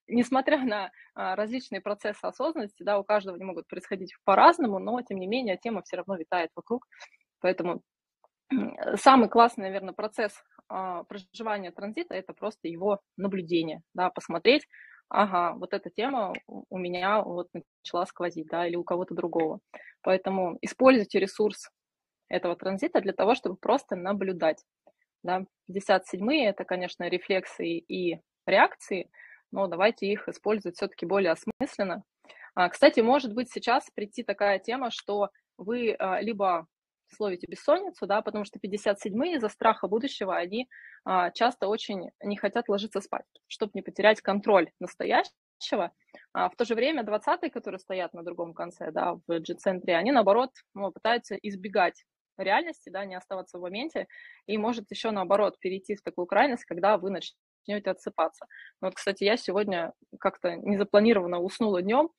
несмотря 0.07 0.63
на 0.65 0.91
различные 1.15 1.81
процессы 1.81 2.25
осознанности, 2.25 2.83
да, 2.83 2.99
у 2.99 3.05
каждого 3.05 3.37
они 3.37 3.45
могут 3.45 3.67
происходить 3.69 4.15
по-разному, 4.25 4.79
но, 4.79 5.01
тем 5.03 5.19
не 5.19 5.27
менее, 5.27 5.57
тема 5.57 5.83
все 5.83 5.97
равно 5.97 6.17
витает 6.17 6.51
вокруг, 6.55 6.87
поэтому 7.41 7.83
самый 8.97 9.29
классный, 9.29 9.65
наверное, 9.65 9.95
процесс 9.95 10.35
а, 10.69 11.05
проживания 11.05 11.71
транзита– 11.71 12.15
это 12.17 12.33
просто 12.33 12.69
его 12.69 13.01
наблюдение, 13.17 13.83
да, 13.95 14.11
посмотреть, 14.11 14.67
ага, 15.09 15.55
вот 15.55 15.73
эта 15.73 15.91
тема 15.91 16.33
у 16.47 16.79
меня 16.79 17.23
вот 17.23 17.49
начала 17.53 18.07
сквозить, 18.07 18.49
да, 18.49 18.67
или 18.67 18.77
у 18.77 18.85
кого-то 18.85 19.15
другого. 19.15 19.61
Поэтому 20.03 20.59
используйте 20.61 21.21
ресурс 21.21 21.71
этого 22.29 22.57
транзита 22.57 23.01
для 23.01 23.13
того, 23.13 23.35
чтобы 23.35 23.57
просто 23.57 23.97
наблюдать. 23.97 24.63
Да. 25.23 25.45
57-е– 25.71 26.47
это, 26.47 26.65
конечно, 26.65 27.09
рефлексы 27.09 27.67
и 27.67 28.21
реакции, 28.47 29.11
но 29.53 29.67
давайте 29.67 30.07
их 30.07 30.29
использовать 30.29 30.77
все-таки 30.77 31.07
более 31.07 31.33
осмысленно. 31.33 32.05
А, 32.55 32.69
кстати, 32.69 33.01
может 33.01 33.35
быть 33.35 33.51
сейчас 33.51 33.89
прийти 33.95 34.23
такая 34.23 34.59
тема, 34.59 34.91
что 34.91 35.31
вы 35.57 35.95
а, 35.99 36.21
либо 36.21 36.67
словите 37.09 37.47
бессонницу, 37.47 38.07
да, 38.07 38.23
потому 38.23 38.45
что 38.45 38.59
57-е 38.59 39.37
из-за 39.37 39.49
страха 39.49 39.89
будущего, 39.89 40.37
они 40.37 40.69
а, 41.05 41.31
часто 41.31 41.69
очень 41.69 42.11
не 42.23 42.37
хотят 42.37 42.69
ложиться 42.69 43.01
спать, 43.01 43.27
чтобы 43.47 43.73
не 43.75 43.83
потерять 43.83 44.21
контроль 44.21 44.71
настоящего. 44.81 45.93
А 46.33 46.49
в 46.49 46.57
то 46.57 46.65
же 46.65 46.75
время 46.75 47.03
20-е, 47.03 47.51
которые 47.51 47.79
стоят 47.79 48.15
на 48.15 48.23
другом 48.23 48.55
конце, 48.55 48.91
да, 48.91 49.15
в 49.27 49.41
G-центре, 49.41 49.97
они, 49.97 50.13
наоборот, 50.13 50.51
ну, 50.75 50.91
пытаются 50.93 51.37
избегать 51.37 52.05
реальности, 52.37 52.91
да, 52.91 53.05
не 53.05 53.15
оставаться 53.15 53.59
в 53.59 53.63
моменте, 53.63 54.09
и 54.47 54.59
может 54.59 54.91
еще, 54.91 55.11
наоборот, 55.11 55.59
перейти 55.61 55.95
в 55.95 56.03
такую 56.03 56.27
крайность, 56.27 56.65
когда 56.65 56.99
вы 56.99 57.11
начнете 57.11 57.39
начнете 57.67 57.91
отсыпаться. 57.91 58.47
Вот, 58.81 58.95
кстати, 58.95 59.25
я 59.25 59.37
сегодня 59.37 59.93
как-то 60.21 60.57
незапланированно 60.57 61.41
уснула 61.41 61.83
днем, 61.83 62.11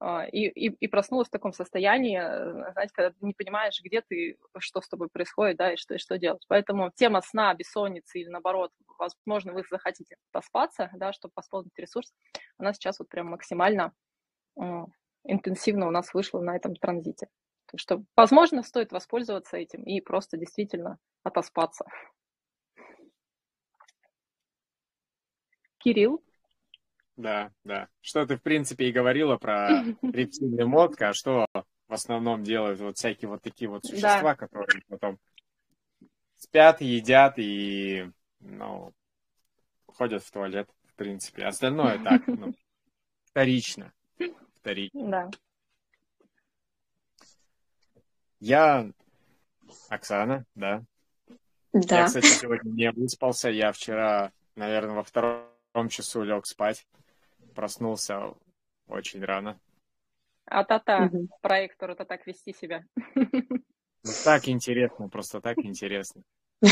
и, 0.00 0.46
и, 0.46 0.68
и 0.68 0.86
проснулась 0.86 1.28
в 1.28 1.32
таком 1.32 1.52
состоянии, 1.52 2.18
э, 2.20 2.72
знаете, 2.72 2.92
когда 2.94 3.10
ты 3.10 3.16
не 3.20 3.34
понимаешь, 3.34 3.80
где 3.82 4.00
ты, 4.00 4.38
что 4.58 4.80
с 4.80 4.88
тобой 4.88 5.08
происходит, 5.08 5.56
да, 5.56 5.72
и 5.72 5.76
что, 5.76 5.94
и 5.94 5.98
что 5.98 6.18
делать. 6.18 6.44
Поэтому 6.46 6.92
тема 6.94 7.20
сна, 7.20 7.52
бессонницы 7.54 8.20
или 8.20 8.28
наоборот, 8.28 8.70
возможно, 8.98 9.52
вы 9.52 9.64
захотите 9.68 10.16
поспаться, 10.30 10.90
да, 10.94 11.12
чтобы 11.12 11.32
восполнить 11.34 11.76
ресурс, 11.76 12.12
она 12.58 12.72
сейчас 12.72 13.00
вот 13.00 13.08
прям 13.08 13.28
максимально 13.28 13.92
интенсивно 15.24 15.86
у 15.88 15.90
нас 15.90 16.14
вышла 16.14 16.40
на 16.40 16.56
этом 16.56 16.76
транзите. 16.76 17.28
Так 17.66 17.80
что, 17.80 18.02
возможно, 18.16 18.62
стоит 18.62 18.92
воспользоваться 18.92 19.56
этим 19.56 19.82
и 19.82 20.00
просто 20.00 20.36
действительно 20.36 20.98
отоспаться. 21.22 21.84
Кирилл? 25.78 26.22
Да, 27.18 27.50
да. 27.64 27.88
Что 28.00 28.24
ты, 28.24 28.36
в 28.36 28.42
принципе, 28.42 28.88
и 28.88 28.92
говорила 28.92 29.36
про 29.36 29.68
рептильный 30.02 30.64
мозг, 30.64 31.02
а 31.02 31.12
что 31.12 31.46
в 31.88 31.92
основном 31.92 32.44
делают 32.44 32.78
вот 32.78 32.96
всякие 32.96 33.28
вот 33.28 33.42
такие 33.42 33.68
вот 33.68 33.84
существа, 33.84 34.22
да. 34.22 34.34
которые 34.36 34.82
потом 34.88 35.18
спят, 36.36 36.80
едят 36.80 37.34
и, 37.38 38.08
ну, 38.38 38.92
ходят 39.86 40.22
в 40.22 40.30
туалет, 40.30 40.70
в 40.84 40.94
принципе. 40.94 41.44
Остальное 41.44 41.98
так, 42.04 42.24
ну, 42.28 42.54
вторично. 43.24 43.92
Вторично. 44.60 45.10
Да. 45.10 45.30
Я 48.38 48.92
Оксана, 49.88 50.44
да. 50.54 50.84
Да. 51.72 52.00
Я, 52.02 52.06
кстати, 52.06 52.26
сегодня 52.26 52.70
не 52.70 52.92
выспался. 52.92 53.50
Я 53.50 53.72
вчера, 53.72 54.30
наверное, 54.54 54.94
во 54.94 55.02
втором 55.02 55.88
часу 55.88 56.22
лег 56.22 56.46
спать 56.46 56.86
проснулся 57.54 58.34
очень 58.88 59.24
рано. 59.24 59.58
А 60.46 60.64
та-та, 60.64 61.04
угу. 61.04 61.28
проектору 61.42 61.92
это 61.92 62.04
так 62.04 62.26
вести 62.26 62.52
себя. 62.52 62.84
Ну, 64.04 64.12
так 64.24 64.48
интересно, 64.48 65.08
просто 65.08 65.40
так 65.40 65.58
интересно. 65.58 66.22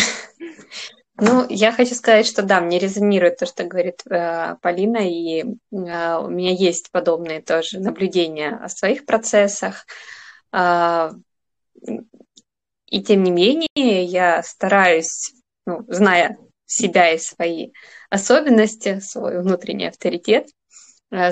Ну, 1.18 1.46
я 1.48 1.72
хочу 1.72 1.94
сказать, 1.94 2.26
что 2.26 2.42
да, 2.42 2.60
мне 2.60 2.78
резонирует 2.78 3.38
то, 3.38 3.46
что 3.46 3.64
говорит 3.64 4.02
э, 4.06 4.56
Полина, 4.60 4.98
и 4.98 5.44
э, 5.44 5.46
у 5.70 6.28
меня 6.28 6.52
есть 6.52 6.90
подобные 6.90 7.40
тоже 7.40 7.80
наблюдения 7.80 8.50
о 8.50 8.68
своих 8.68 9.06
процессах. 9.06 9.86
Э, 10.52 11.12
и 12.86 13.02
тем 13.02 13.22
не 13.22 13.30
менее, 13.30 14.04
я 14.04 14.42
стараюсь, 14.42 15.32
ну, 15.64 15.86
зная 15.88 16.36
себя 16.66 17.12
и 17.12 17.18
свои 17.18 17.70
особенности, 18.10 19.00
свой 19.00 19.40
внутренний 19.40 19.86
авторитет, 19.86 20.48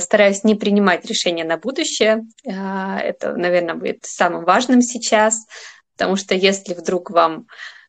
стараюсь 0.00 0.44
не 0.44 0.54
принимать 0.54 1.04
решения 1.04 1.44
на 1.44 1.56
будущее. 1.56 2.22
Э, 2.46 2.98
это, 2.98 3.34
наверное, 3.36 3.74
будет 3.74 4.04
самым 4.04 4.44
важным 4.44 4.82
сейчас, 4.82 5.46
потому 5.96 6.16
что 6.16 6.34
если 6.34 6.74
вдруг 6.74 7.10
вам 7.10 7.46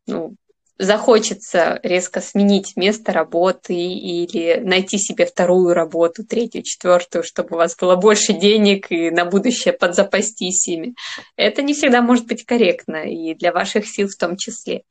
ну, 0.08 0.36
захочется 0.78 1.80
резко 1.84 2.20
сменить 2.22 2.76
место 2.76 3.14
работы 3.14 3.74
или 3.74 4.60
найти 4.60 4.98
себе 4.98 5.26
вторую 5.26 5.74
работу, 5.74 6.26
третью, 6.26 6.64
четвертую, 6.64 7.24
чтобы 7.24 7.56
у 7.56 7.58
вас 7.58 7.76
было 7.78 7.96
больше 7.96 8.34
денег 8.34 8.92
и 8.92 9.10
на 9.10 9.26
будущее 9.26 9.74
подзапастись 9.74 10.68
ими. 10.68 10.96
Это 11.38 11.62
не 11.62 11.74
всегда 11.74 12.02
может 12.02 12.28
быть 12.28 12.46
корректно 12.46 13.06
и 13.10 13.34
для 13.36 13.54
ваших 13.54 13.88
сил 13.88 14.10
в 14.10 14.18
том 14.18 14.36
числе. 14.36 14.84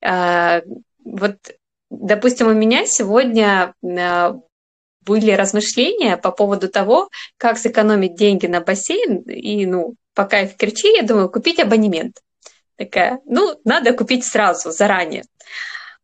Э, 0.00 0.62
вот, 1.04 1.36
допустим, 1.90 2.46
у 2.46 2.54
меня 2.54 2.86
сегодня 2.86 3.74
были 5.08 5.30
размышления 5.30 6.18
по 6.18 6.30
поводу 6.30 6.68
того, 6.68 7.08
как 7.38 7.56
сэкономить 7.58 8.14
деньги 8.14 8.46
на 8.46 8.60
бассейн. 8.60 9.22
И, 9.22 9.64
ну, 9.64 9.94
пока 10.14 10.40
их 10.40 10.56
кричи, 10.56 10.88
я 10.94 11.02
думаю, 11.02 11.30
купить 11.30 11.58
абонемент. 11.58 12.18
Такая, 12.76 13.18
ну, 13.24 13.58
надо 13.64 13.94
купить 13.94 14.24
сразу, 14.24 14.70
заранее. 14.70 15.24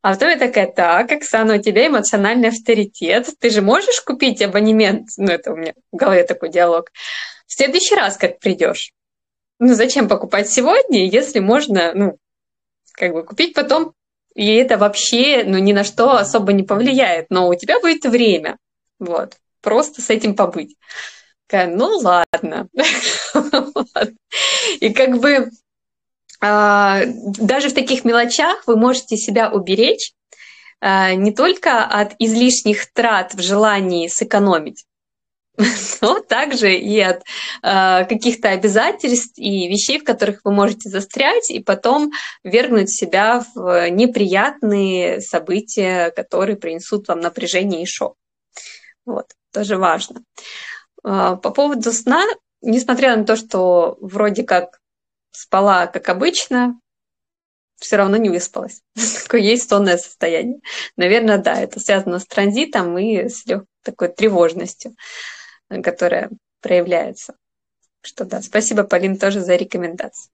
А 0.00 0.12
потом 0.12 0.30
я 0.30 0.38
такая, 0.38 0.72
так, 0.72 1.12
Оксана, 1.12 1.56
у 1.56 1.62
тебя 1.62 1.86
эмоциональный 1.86 2.48
авторитет, 2.48 3.28
ты 3.38 3.50
же 3.50 3.60
можешь 3.60 4.00
купить 4.00 4.42
абонемент? 4.42 5.08
Ну, 5.18 5.30
это 5.30 5.52
у 5.52 5.56
меня 5.56 5.74
в 5.92 5.96
голове 5.96 6.24
такой 6.24 6.50
диалог. 6.50 6.90
В 7.46 7.52
следующий 7.54 7.94
раз, 7.94 8.16
как 8.16 8.38
придешь. 8.38 8.92
Ну, 9.58 9.74
зачем 9.74 10.08
покупать 10.08 10.50
сегодня, 10.50 11.08
если 11.08 11.40
можно, 11.40 11.92
ну, 11.94 12.18
как 12.92 13.12
бы 13.12 13.24
купить 13.24 13.54
потом, 13.54 13.92
и 14.34 14.54
это 14.54 14.78
вообще, 14.78 15.44
ну, 15.44 15.58
ни 15.58 15.72
на 15.72 15.84
что 15.84 16.16
особо 16.16 16.52
не 16.52 16.64
повлияет, 16.64 17.26
но 17.30 17.48
у 17.48 17.54
тебя 17.54 17.80
будет 17.80 18.04
время. 18.04 18.56
Вот. 18.98 19.36
Просто 19.60 20.02
с 20.02 20.10
этим 20.10 20.36
побыть. 20.36 20.76
Такая, 21.46 21.74
ну 21.74 21.98
ладно. 21.98 22.68
И 24.80 24.92
как 24.92 25.18
бы 25.18 25.50
а, 26.40 27.02
даже 27.06 27.68
в 27.70 27.74
таких 27.74 28.04
мелочах 28.04 28.66
вы 28.66 28.76
можете 28.76 29.16
себя 29.16 29.50
уберечь 29.50 30.12
а, 30.80 31.14
не 31.14 31.32
только 31.32 31.84
от 31.84 32.14
излишних 32.18 32.92
трат 32.92 33.34
в 33.34 33.40
желании 33.40 34.08
сэкономить, 34.08 34.84
но 36.00 36.20
также 36.20 36.74
и 36.74 36.98
от 37.00 37.22
э, 37.62 38.04
каких-то 38.06 38.50
обязательств 38.50 39.34
и 39.36 39.68
вещей, 39.68 40.00
в 40.00 40.04
которых 40.04 40.40
вы 40.44 40.52
можете 40.52 40.88
застрять 40.88 41.48
и 41.48 41.60
потом 41.60 42.10
вергнуть 42.42 42.90
себя 42.90 43.44
в 43.54 43.88
неприятные 43.90 45.20
события, 45.20 46.10
которые 46.10 46.56
принесут 46.56 47.06
вам 47.06 47.20
напряжение 47.20 47.84
и 47.84 47.86
шок. 47.86 48.16
Вот, 49.06 49.26
тоже 49.52 49.76
важно. 49.76 50.22
А, 51.02 51.36
по 51.36 51.50
поводу 51.50 51.92
сна, 51.92 52.24
несмотря 52.60 53.16
на 53.16 53.24
то, 53.24 53.36
что 53.36 53.98
вроде 54.00 54.44
как 54.44 54.80
спала, 55.30 55.86
как 55.86 56.08
обычно, 56.08 56.80
все 57.76 57.96
равно 57.96 58.16
не 58.16 58.30
выспалась. 58.30 58.82
Такое 59.24 59.40
есть 59.40 59.68
сонное 59.68 59.98
состояние. 59.98 60.60
Наверное, 60.96 61.38
да, 61.38 61.60
это 61.60 61.80
связано 61.80 62.18
с 62.18 62.26
транзитом 62.26 62.96
и 62.98 63.28
с 63.28 63.44
такой 63.82 64.08
тревожностью, 64.08 64.94
которая 65.68 66.30
проявляется. 66.60 67.36
Что 68.00 68.24
да, 68.24 68.42
спасибо, 68.42 68.84
Полин, 68.84 69.18
тоже 69.18 69.40
за 69.40 69.56
рекомендации. 69.56 70.30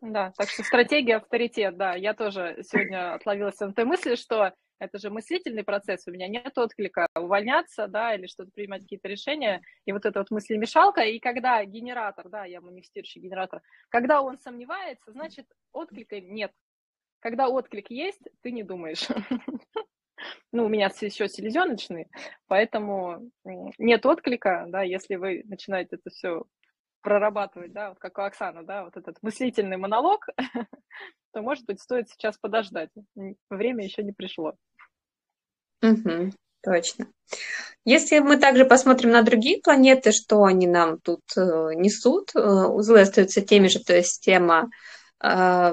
Да, 0.00 0.32
так 0.36 0.50
что 0.50 0.64
стратегия 0.64 1.16
авторитет, 1.16 1.76
да. 1.76 1.94
Я 1.94 2.14
тоже 2.14 2.64
сегодня 2.68 3.14
отловилась 3.14 3.58
на 3.60 3.72
той 3.72 3.84
мысли, 3.84 4.16
что 4.16 4.52
это 4.82 4.98
же 4.98 5.10
мыслительный 5.10 5.62
процесс, 5.62 6.06
у 6.06 6.10
меня 6.10 6.26
нет 6.26 6.58
отклика 6.58 7.06
увольняться, 7.16 7.86
да, 7.86 8.14
или 8.14 8.26
что-то 8.26 8.50
принимать 8.52 8.82
какие-то 8.82 9.08
решения, 9.08 9.62
и 9.86 9.92
вот 9.92 10.04
эта 10.04 10.18
вот 10.18 10.30
мыслемешалка, 10.30 11.02
и 11.02 11.20
когда 11.20 11.64
генератор, 11.64 12.28
да, 12.28 12.44
я 12.44 12.60
манифестирующий 12.60 13.20
генератор, 13.20 13.62
когда 13.90 14.22
он 14.22 14.38
сомневается, 14.38 15.12
значит, 15.12 15.46
отклика 15.72 16.20
нет. 16.20 16.52
Когда 17.20 17.48
отклик 17.48 17.90
есть, 17.90 18.22
ты 18.42 18.50
не 18.50 18.62
думаешь. 18.62 19.06
Ну, 20.52 20.66
у 20.66 20.68
меня 20.68 20.86
еще 20.86 21.26
селезеночный, 21.26 22.06
поэтому 22.46 23.28
нет 23.44 24.06
отклика, 24.06 24.66
да, 24.68 24.82
если 24.82 25.16
вы 25.16 25.42
начинаете 25.46 25.96
это 25.96 26.10
все 26.10 26.44
прорабатывать, 27.02 27.72
да, 27.72 27.90
вот 27.90 27.98
как 27.98 28.18
у 28.18 28.22
Оксаны, 28.22 28.62
да, 28.62 28.84
вот 28.84 28.96
этот 28.96 29.16
мыслительный 29.22 29.76
монолог, 29.76 30.28
то, 31.32 31.42
может 31.42 31.66
быть, 31.66 31.80
стоит 31.80 32.08
сейчас 32.08 32.38
подождать. 32.38 32.90
Время 33.50 33.84
еще 33.84 34.02
не 34.02 34.12
пришло. 34.12 34.54
Угу, 35.82 36.32
точно. 36.62 37.06
Если 37.84 38.20
мы 38.20 38.36
также 38.36 38.64
посмотрим 38.64 39.10
на 39.10 39.22
другие 39.22 39.60
планеты, 39.60 40.12
что 40.12 40.44
они 40.44 40.68
нам 40.68 41.00
тут 41.00 41.22
э, 41.36 41.40
несут, 41.74 42.30
э, 42.34 42.38
узлы 42.38 43.00
остаются 43.00 43.40
теми 43.40 43.66
же, 43.66 43.80
то 43.80 43.96
есть 43.96 44.22
тема 44.22 44.70
э, 45.22 45.72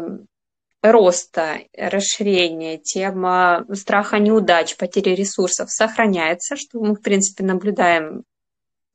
роста, 0.81 1.59
расширения, 1.77 2.79
тема 2.79 3.65
страха 3.73 4.17
неудач, 4.17 4.75
потери 4.77 5.11
ресурсов 5.11 5.71
сохраняется, 5.71 6.55
что 6.55 6.79
мы, 6.79 6.95
в 6.95 7.01
принципе, 7.01 7.43
наблюдаем 7.43 8.23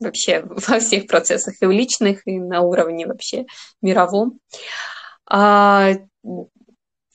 вообще 0.01 0.43
во 0.45 0.81
всех 0.81 1.07
процессах, 1.07 1.55
и 1.61 1.67
в 1.67 1.71
личных, 1.71 2.27
и 2.27 2.39
на 2.39 2.63
уровне 2.63 3.07
вообще 3.07 3.47
мировом. 3.81 4.41
А, 5.27 5.93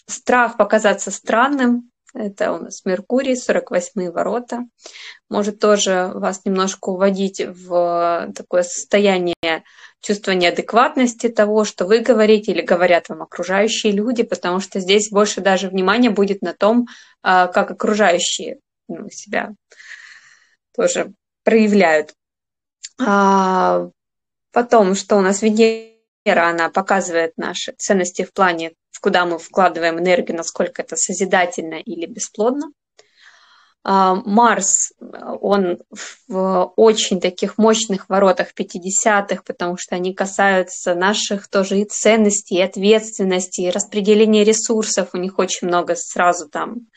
страх 0.05 0.57
показаться 0.57 1.11
странным, 1.11 1.88
это 2.13 2.53
у 2.53 2.57
нас 2.57 2.85
Меркурий, 2.85 3.35
48 3.35 4.11
ворота. 4.11 4.65
Может 5.29 5.59
тоже 5.59 6.11
вас 6.13 6.43
немножко 6.45 6.89
уводить 6.89 7.41
в 7.41 8.31
такое 8.35 8.63
состояние 8.63 9.35
чувства 10.01 10.31
неадекватности 10.31 11.29
того, 11.29 11.65
что 11.65 11.85
вы 11.85 11.99
говорите 11.99 12.51
или 12.51 12.61
говорят 12.61 13.09
вам 13.09 13.21
окружающие 13.21 13.91
люди, 13.91 14.23
потому 14.23 14.59
что 14.59 14.79
здесь 14.79 15.11
больше 15.11 15.41
даже 15.41 15.69
внимания 15.69 16.09
будет 16.09 16.41
на 16.41 16.53
том, 16.53 16.87
а, 17.21 17.47
как 17.47 17.71
окружающие 17.71 18.59
ну, 18.87 19.09
себя 19.09 19.51
тоже 20.75 21.13
проявляют. 21.43 22.13
А, 22.99 23.89
потом, 24.51 24.95
что 24.95 25.17
у 25.17 25.21
нас 25.21 25.41
Венера, 25.41 25.88
она 26.25 26.69
показывает 26.69 27.33
наши 27.37 27.73
ценности 27.77 28.23
в 28.23 28.33
плане 28.33 28.73
куда 29.01 29.25
мы 29.25 29.39
вкладываем 29.39 29.99
энергию, 29.99 30.37
насколько 30.37 30.81
это 30.81 30.95
созидательно 30.95 31.75
или 31.75 32.05
бесплодно. 32.05 32.71
А, 33.83 34.15
Марс, 34.15 34.91
он 34.99 35.79
в 36.27 36.73
очень 36.75 37.21
таких 37.21 37.57
мощных 37.57 38.09
воротах 38.09 38.49
50-х, 38.53 39.41
потому 39.45 39.77
что 39.77 39.95
они 39.95 40.13
касаются 40.13 40.95
наших 40.95 41.47
тоже 41.47 41.79
и 41.79 41.85
ценностей, 41.85 42.55
и 42.55 42.61
ответственности, 42.61 43.61
и 43.61 43.69
распределения 43.69 44.43
ресурсов. 44.43 45.09
У 45.13 45.17
них 45.17 45.39
очень 45.39 45.67
много 45.67 45.95
сразу 45.95 46.49
там 46.49 46.87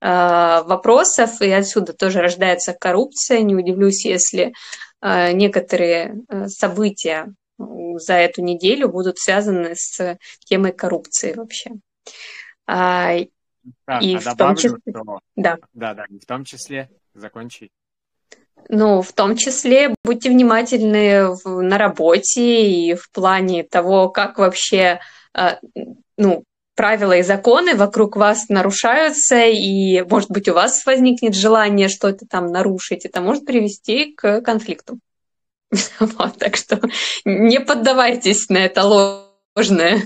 а, 0.00 0.62
вопросов, 0.62 1.42
и 1.42 1.50
отсюда 1.50 1.92
тоже 1.92 2.20
рождается 2.20 2.72
коррупция. 2.72 3.42
Не 3.42 3.54
удивлюсь, 3.54 4.06
если 4.06 4.54
а, 5.02 5.32
некоторые 5.32 6.22
события 6.48 7.34
за 7.98 8.14
эту 8.14 8.42
неделю 8.42 8.88
будут 8.88 9.18
связаны 9.18 9.74
с 9.74 10.18
темой 10.44 10.72
коррупции 10.72 11.34
вообще. 11.34 11.70
Да, 12.66 13.98
и 14.00 14.16
а 14.16 14.18
в 14.18 14.24
добавлю, 14.24 14.36
том 14.36 14.56
числе... 14.56 14.78
Что... 14.88 15.18
Да. 15.36 15.58
Да, 15.72 15.94
да, 15.94 16.04
в 16.08 16.26
том 16.26 16.44
числе 16.44 16.90
закончить. 17.14 17.70
Ну, 18.68 19.02
в 19.02 19.12
том 19.12 19.36
числе 19.36 19.94
будьте 20.04 20.30
внимательны 20.30 21.34
в, 21.34 21.62
на 21.62 21.78
работе 21.78 22.70
и 22.70 22.94
в 22.94 23.10
плане 23.10 23.64
того, 23.64 24.08
как 24.08 24.38
вообще, 24.38 25.00
э, 25.34 25.56
ну, 26.16 26.44
правила 26.74 27.12
и 27.12 27.22
законы 27.22 27.74
вокруг 27.74 28.16
вас 28.16 28.48
нарушаются, 28.48 29.46
и, 29.46 30.02
может 30.02 30.30
быть, 30.30 30.48
у 30.48 30.54
вас 30.54 30.86
возникнет 30.86 31.34
желание 31.34 31.88
что-то 31.88 32.26
там 32.26 32.46
нарушить, 32.46 33.04
это 33.04 33.20
может 33.20 33.44
привести 33.44 34.14
к 34.14 34.40
конфликту. 34.40 34.98
Вот, 36.00 36.38
так 36.38 36.56
что 36.56 36.80
не 37.24 37.60
поддавайтесь 37.60 38.48
на 38.48 38.58
это 38.58 38.84
ложное 38.84 40.02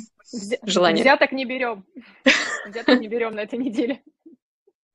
желание. 0.63 1.03
Взяток 1.03 1.33
не 1.33 1.45
берем. 1.45 1.85
Взяток 2.67 3.01
не 3.01 3.09
берем 3.09 3.35
на 3.35 3.41
этой 3.41 3.59
неделе. 3.59 4.03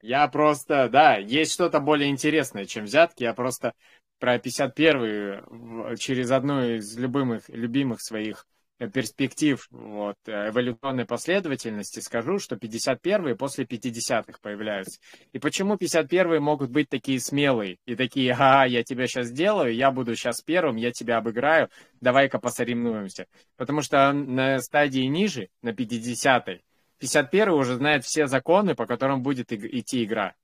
Я 0.01 0.27
просто, 0.27 0.89
да, 0.89 1.17
есть 1.17 1.53
что-то 1.53 1.79
более 1.79 2.09
интересное, 2.09 2.65
чем 2.65 2.85
взятки. 2.85 3.23
Я 3.23 3.33
просто 3.33 3.73
про 4.19 4.37
51-й 4.37 5.97
через 5.97 6.31
одну 6.31 6.63
из 6.63 6.97
любимых, 6.97 7.49
любимых 7.49 8.01
своих 8.01 8.47
перспектив 8.87 9.65
вот, 9.71 10.17
эволюционной 10.25 11.05
последовательности 11.05 11.99
скажу, 11.99 12.39
что 12.39 12.55
51-е 12.55 13.35
после 13.35 13.65
50-х 13.65 14.39
появляются. 14.41 14.99
И 15.33 15.39
почему 15.39 15.75
51-е 15.75 16.39
могут 16.39 16.71
быть 16.71 16.89
такие 16.89 17.19
смелые 17.19 17.77
и 17.85 17.95
такие, 17.95 18.33
ага, 18.33 18.65
я 18.65 18.83
тебя 18.83 19.07
сейчас 19.07 19.27
сделаю, 19.27 19.73
я 19.73 19.91
буду 19.91 20.15
сейчас 20.15 20.41
первым, 20.41 20.75
я 20.77 20.91
тебя 20.91 21.17
обыграю, 21.17 21.69
давай-ка 21.99 22.39
посоревнуемся. 22.39 23.27
Потому 23.57 23.81
что 23.81 24.11
на 24.11 24.59
стадии 24.59 25.05
ниже, 25.05 25.49
на 25.61 25.69
50-й, 25.69 26.61
51-й 27.01 27.59
уже 27.59 27.75
знает 27.75 28.05
все 28.05 28.27
законы, 28.27 28.75
по 28.75 28.85
которым 28.85 29.21
будет 29.21 29.51
идти 29.51 30.03
игра 30.03 30.35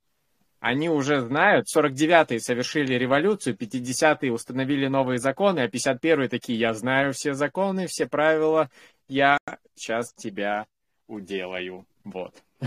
они 0.60 0.88
уже 0.88 1.20
знают, 1.20 1.68
49-е 1.74 2.40
совершили 2.40 2.94
революцию, 2.94 3.56
50-е 3.56 4.32
установили 4.32 4.88
новые 4.88 5.18
законы, 5.18 5.60
а 5.60 5.68
51-е 5.68 6.28
такие, 6.28 6.58
я 6.58 6.74
знаю 6.74 7.12
все 7.12 7.34
законы, 7.34 7.86
все 7.86 8.06
правила, 8.06 8.68
я 9.06 9.38
сейчас 9.74 10.12
тебя 10.12 10.66
уделаю. 11.06 11.86
Вот. 12.04 12.34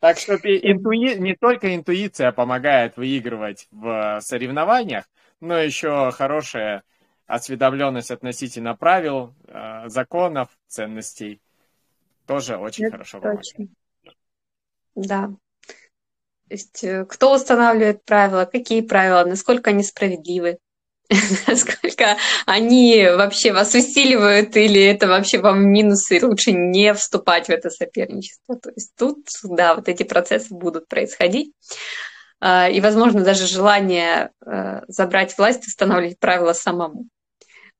Так 0.00 0.16
что 0.16 0.36
интуи... 0.36 1.18
не 1.18 1.34
только 1.36 1.74
интуиция 1.74 2.32
помогает 2.32 2.96
выигрывать 2.96 3.68
в 3.70 4.18
соревнованиях, 4.22 5.04
но 5.40 5.58
еще 5.58 6.10
хорошая 6.12 6.82
осведомленность 7.26 8.10
относительно 8.10 8.74
правил, 8.74 9.34
э, 9.46 9.88
законов, 9.88 10.48
ценностей 10.66 11.42
тоже 12.30 12.56
очень 12.56 12.84
Это 12.84 12.92
хорошо 12.92 13.20
точно. 13.20 13.66
Да. 14.94 15.30
То 16.48 16.54
есть 16.54 16.84
э, 16.84 17.04
кто 17.04 17.34
устанавливает 17.34 18.04
правила, 18.04 18.44
какие 18.44 18.82
правила, 18.82 19.24
насколько 19.24 19.70
они 19.70 19.82
справедливы, 19.82 20.58
насколько 21.48 22.16
они 22.46 23.04
вообще 23.16 23.52
вас 23.52 23.74
усиливают 23.74 24.56
или 24.56 24.80
это 24.80 25.08
вообще 25.08 25.38
вам 25.38 25.68
минусы, 25.72 26.18
и 26.18 26.24
лучше 26.24 26.52
не 26.52 26.94
вступать 26.94 27.48
в 27.48 27.50
это 27.50 27.68
соперничество. 27.68 28.56
То 28.56 28.70
есть 28.70 28.94
тут, 28.96 29.26
да, 29.42 29.74
вот 29.74 29.88
эти 29.88 30.04
процессы 30.04 30.54
будут 30.54 30.86
происходить. 30.86 31.52
А, 32.38 32.68
и, 32.68 32.80
возможно, 32.80 33.24
даже 33.24 33.46
желание 33.46 34.30
э, 34.46 34.82
забрать 34.86 35.36
власть, 35.36 35.66
устанавливать 35.66 36.20
правила 36.20 36.52
самому. 36.52 37.06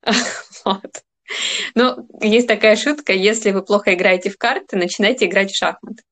Вот. 0.65 1.03
Ну, 1.75 2.09
есть 2.21 2.49
такая 2.49 2.77
шутка, 2.77 3.13
если 3.13 3.51
вы 3.51 3.63
плохо 3.63 3.95
играете 3.95 4.31
в 4.31 4.39
карты, 4.39 4.77
начинайте 4.77 5.27
играть 5.27 5.51
в 5.53 5.57
шахматы. 5.57 6.03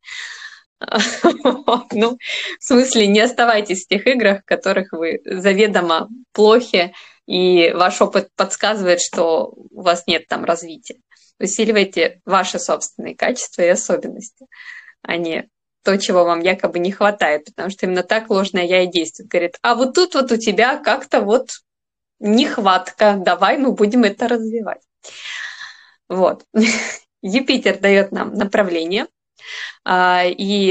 Ну, 1.93 2.19
в 2.61 2.65
смысле, 2.65 3.09
не 3.09 3.21
оставайтесь 3.21 3.85
в 3.85 3.89
тех 3.89 4.07
играх, 4.07 4.43
в 4.43 4.45
которых 4.45 4.93
вы 4.93 5.21
заведомо 5.25 6.09
плохи, 6.33 6.95
и 7.27 7.73
ваш 7.75 8.01
опыт 8.01 8.29
подсказывает, 8.37 9.01
что 9.01 9.53
у 9.71 9.83
вас 9.83 10.07
нет 10.07 10.29
там 10.29 10.45
развития. 10.45 11.01
Усиливайте 11.41 12.21
ваши 12.25 12.59
собственные 12.59 13.17
качества 13.17 13.63
и 13.63 13.69
особенности, 13.69 14.47
а 15.03 15.17
не 15.17 15.49
то, 15.85 15.97
чего 15.97 16.25
вам 16.25 16.41
якобы 16.41 16.79
не 16.79 16.91
хватает, 16.91 17.45
потому 17.45 17.71
что 17.71 17.87
именно 17.87 18.03
так 18.03 18.31
ложное 18.31 18.65
я 18.65 18.83
и 18.83 18.87
действует. 18.87 19.31
Говорит, 19.31 19.59
а 19.63 19.75
вот 19.75 19.95
тут 19.95 20.15
вот 20.15 20.33
у 20.33 20.37
тебя 20.37 20.79
как-то 20.79 21.21
вот 21.21 21.51
нехватка, 22.19 23.17
давай 23.19 23.59
мы 23.59 23.73
будем 23.73 24.05
это 24.05 24.27
развивать. 24.29 24.88
Вот. 26.09 26.45
Юпитер 27.23 27.79
дает 27.79 28.13
нам 28.13 28.35
направление, 28.35 29.07
а, 29.85 30.25
и 30.25 30.71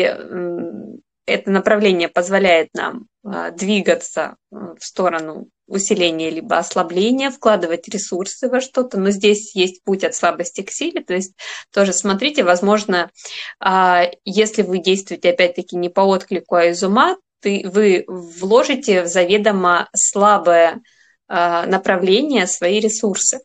это 1.27 1.51
направление 1.51 2.07
позволяет 2.07 2.69
нам 2.73 3.07
а, 3.23 3.51
двигаться 3.51 4.37
в 4.49 4.79
сторону 4.79 5.49
усиления 5.67 6.29
либо 6.29 6.57
ослабления, 6.57 7.29
вкладывать 7.29 7.89
ресурсы 7.89 8.47
во 8.47 8.61
что-то, 8.61 8.97
но 8.97 9.09
здесь 9.11 9.53
есть 9.53 9.83
путь 9.83 10.05
от 10.05 10.15
слабости 10.15 10.61
к 10.61 10.71
силе, 10.71 11.03
то 11.03 11.13
есть 11.13 11.33
тоже 11.73 11.91
смотрите, 11.91 12.43
возможно, 12.43 13.11
а, 13.59 14.05
если 14.23 14.61
вы 14.61 14.79
действуете 14.79 15.31
опять-таки 15.31 15.75
не 15.75 15.89
по 15.89 16.01
отклику, 16.01 16.55
а 16.55 16.65
из 16.65 16.81
ума, 16.81 17.17
вы 17.43 18.03
вложите 18.07 19.03
в 19.03 19.07
заведомо 19.07 19.89
слабое 19.93 20.81
направление 21.29 22.47
свои 22.47 22.79
ресурсы. 22.79 23.39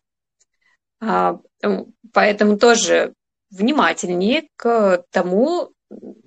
А, 1.05 1.41
поэтому 2.13 2.57
тоже 2.59 3.15
внимательнее 3.51 4.49
к 4.57 5.05
тому, 5.11 5.73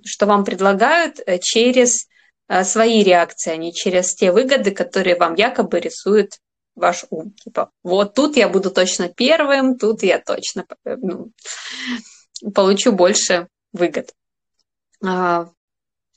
что 0.04 0.26
вам 0.26 0.44
предлагают 0.44 1.20
э, 1.26 1.40
через 1.40 2.08
э, 2.50 2.64
свои 2.66 3.02
реакции, 3.02 3.52
а 3.52 3.58
не 3.58 3.74
через 3.74 4.14
те 4.14 4.34
выгоды, 4.34 4.72
которые 4.72 5.16
вам 5.18 5.36
якобы 5.36 5.80
рисует 5.80 6.40
ваш 6.76 7.06
ум. 7.10 7.32
Типа, 7.32 7.72
вот 7.84 8.16
тут 8.16 8.36
я 8.36 8.50
буду 8.50 8.70
точно 8.70 9.08
первым, 9.08 9.78
тут 9.78 10.04
я 10.04 10.20
точно 10.20 10.66
э, 10.84 10.98
ну, 10.98 11.32
получу 12.54 12.92
больше 12.92 13.48
выгод. 13.72 14.14
А, 15.02 15.48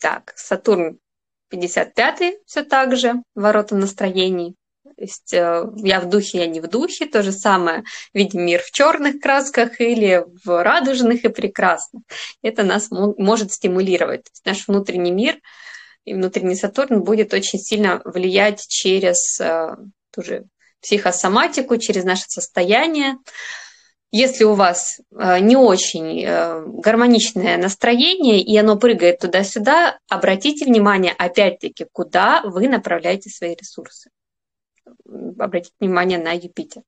так, 0.01 0.33
Сатурн 0.37 0.99
55 1.51 2.41
все 2.45 2.65
так 2.65 2.97
же, 2.97 3.23
ворота 3.37 3.77
настроений. 3.77 4.57
То 4.99 5.05
есть 5.05 5.33
э, 5.33 5.65
я 5.77 6.01
в 6.01 6.09
духе, 6.09 6.39
я 6.39 6.47
не 6.49 6.61
в 6.61 6.67
духе. 6.67 7.07
То 7.07 7.23
же 7.23 7.31
самое, 7.31 7.85
видим 8.13 8.45
мир 8.45 8.61
в 8.61 8.73
черных 8.73 9.21
красках 9.21 9.81
или 9.81 10.25
в 10.45 10.65
радужных 10.65 11.25
и 11.25 11.29
прекрасных. 11.29 12.03
Это 12.43 12.65
нас 12.65 12.89
может 12.91 13.53
стимулировать. 13.53 14.25
То 14.25 14.31
есть 14.33 14.45
наш 14.45 14.67
внутренний 14.67 15.13
мир 15.13 15.39
и 16.05 16.15
внутренний 16.15 16.57
Сатурн 16.57 17.05
будет 17.05 17.33
очень 17.33 17.61
сильно 17.61 18.03
влиять 18.05 18.67
через 18.67 19.39
э, 19.41 19.77
ту 20.13 20.23
же 20.23 20.47
психосоматику, 20.83 21.77
через 21.77 22.03
наше 22.03 22.25
состояние. 22.27 23.19
Если 24.11 24.43
у 24.43 24.55
вас 24.55 24.99
э, 25.17 25.39
не 25.39 25.55
очень 25.55 26.27
гармоничное 26.83 27.57
настроение, 27.57 28.41
и 28.41 28.57
оно 28.57 28.77
прыгает 28.77 29.21
туда-сюда, 29.21 30.01
обратите 30.09 30.65
внимание, 30.65 31.15
опять-таки, 31.17 31.87
куда 31.93 32.43
вы 32.43 32.67
направляете 32.67 33.31
свои 33.31 33.55
ресурсы 33.55 34.11
обратить 35.39 35.75
внимание 35.81 36.19
на 36.19 36.33
Юпитер. 36.33 36.83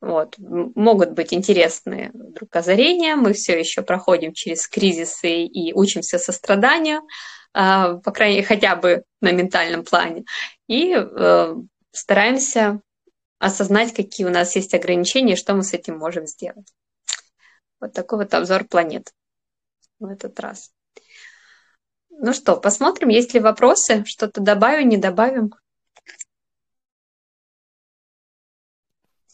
Вот. 0.00 0.36
Могут 0.38 1.12
быть 1.12 1.32
интересные 1.32 2.10
вдруг 2.12 2.54
озарения. 2.54 3.16
Мы 3.16 3.32
все 3.32 3.58
еще 3.58 3.82
проходим 3.82 4.34
через 4.34 4.68
кризисы 4.68 5.44
и 5.44 5.72
учимся 5.72 6.18
состраданию, 6.18 7.00
а, 7.54 7.94
по 7.94 8.12
крайней 8.12 8.36
мере, 8.36 8.46
хотя 8.46 8.76
бы 8.76 9.04
на 9.22 9.32
ментальном 9.32 9.84
плане. 9.84 10.24
И 10.66 10.94
э, 10.94 11.54
стараемся 11.92 12.80
осознать, 13.38 13.94
какие 13.94 14.26
у 14.26 14.30
нас 14.30 14.54
есть 14.56 14.74
ограничения, 14.74 15.36
что 15.36 15.54
мы 15.54 15.62
с 15.62 15.72
этим 15.72 15.96
можем 15.96 16.26
сделать. 16.26 16.66
Вот 17.80 17.92
такой 17.92 18.18
вот 18.18 18.34
обзор 18.34 18.64
планет 18.64 19.12
в 19.98 20.06
этот 20.06 20.38
раз. 20.40 20.70
Ну 22.10 22.32
что, 22.32 22.56
посмотрим, 22.56 23.08
есть 23.08 23.34
ли 23.34 23.40
вопросы, 23.40 24.04
что-то 24.06 24.40
добавим, 24.40 24.88
не 24.88 24.96
добавим. 24.96 25.54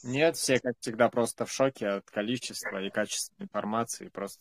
Нет, 0.02 0.36
все, 0.36 0.58
как 0.58 0.74
всегда, 0.80 1.08
просто 1.08 1.44
в 1.44 1.52
шоке 1.52 1.88
от 1.88 2.10
количества 2.10 2.82
и 2.82 2.90
качества 2.90 3.34
информации. 3.38 4.08
Просто 4.08 4.40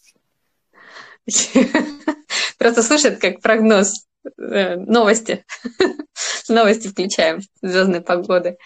Просто 2.58 2.84
слушает 2.84 3.19
как 3.19 3.41
прогноз 3.41 4.06
э, 4.38 4.76
новости. 4.76 5.45
Новости 6.50 6.88
включаем, 6.88 7.41
звездной 7.62 8.02
погоды. 8.02 8.58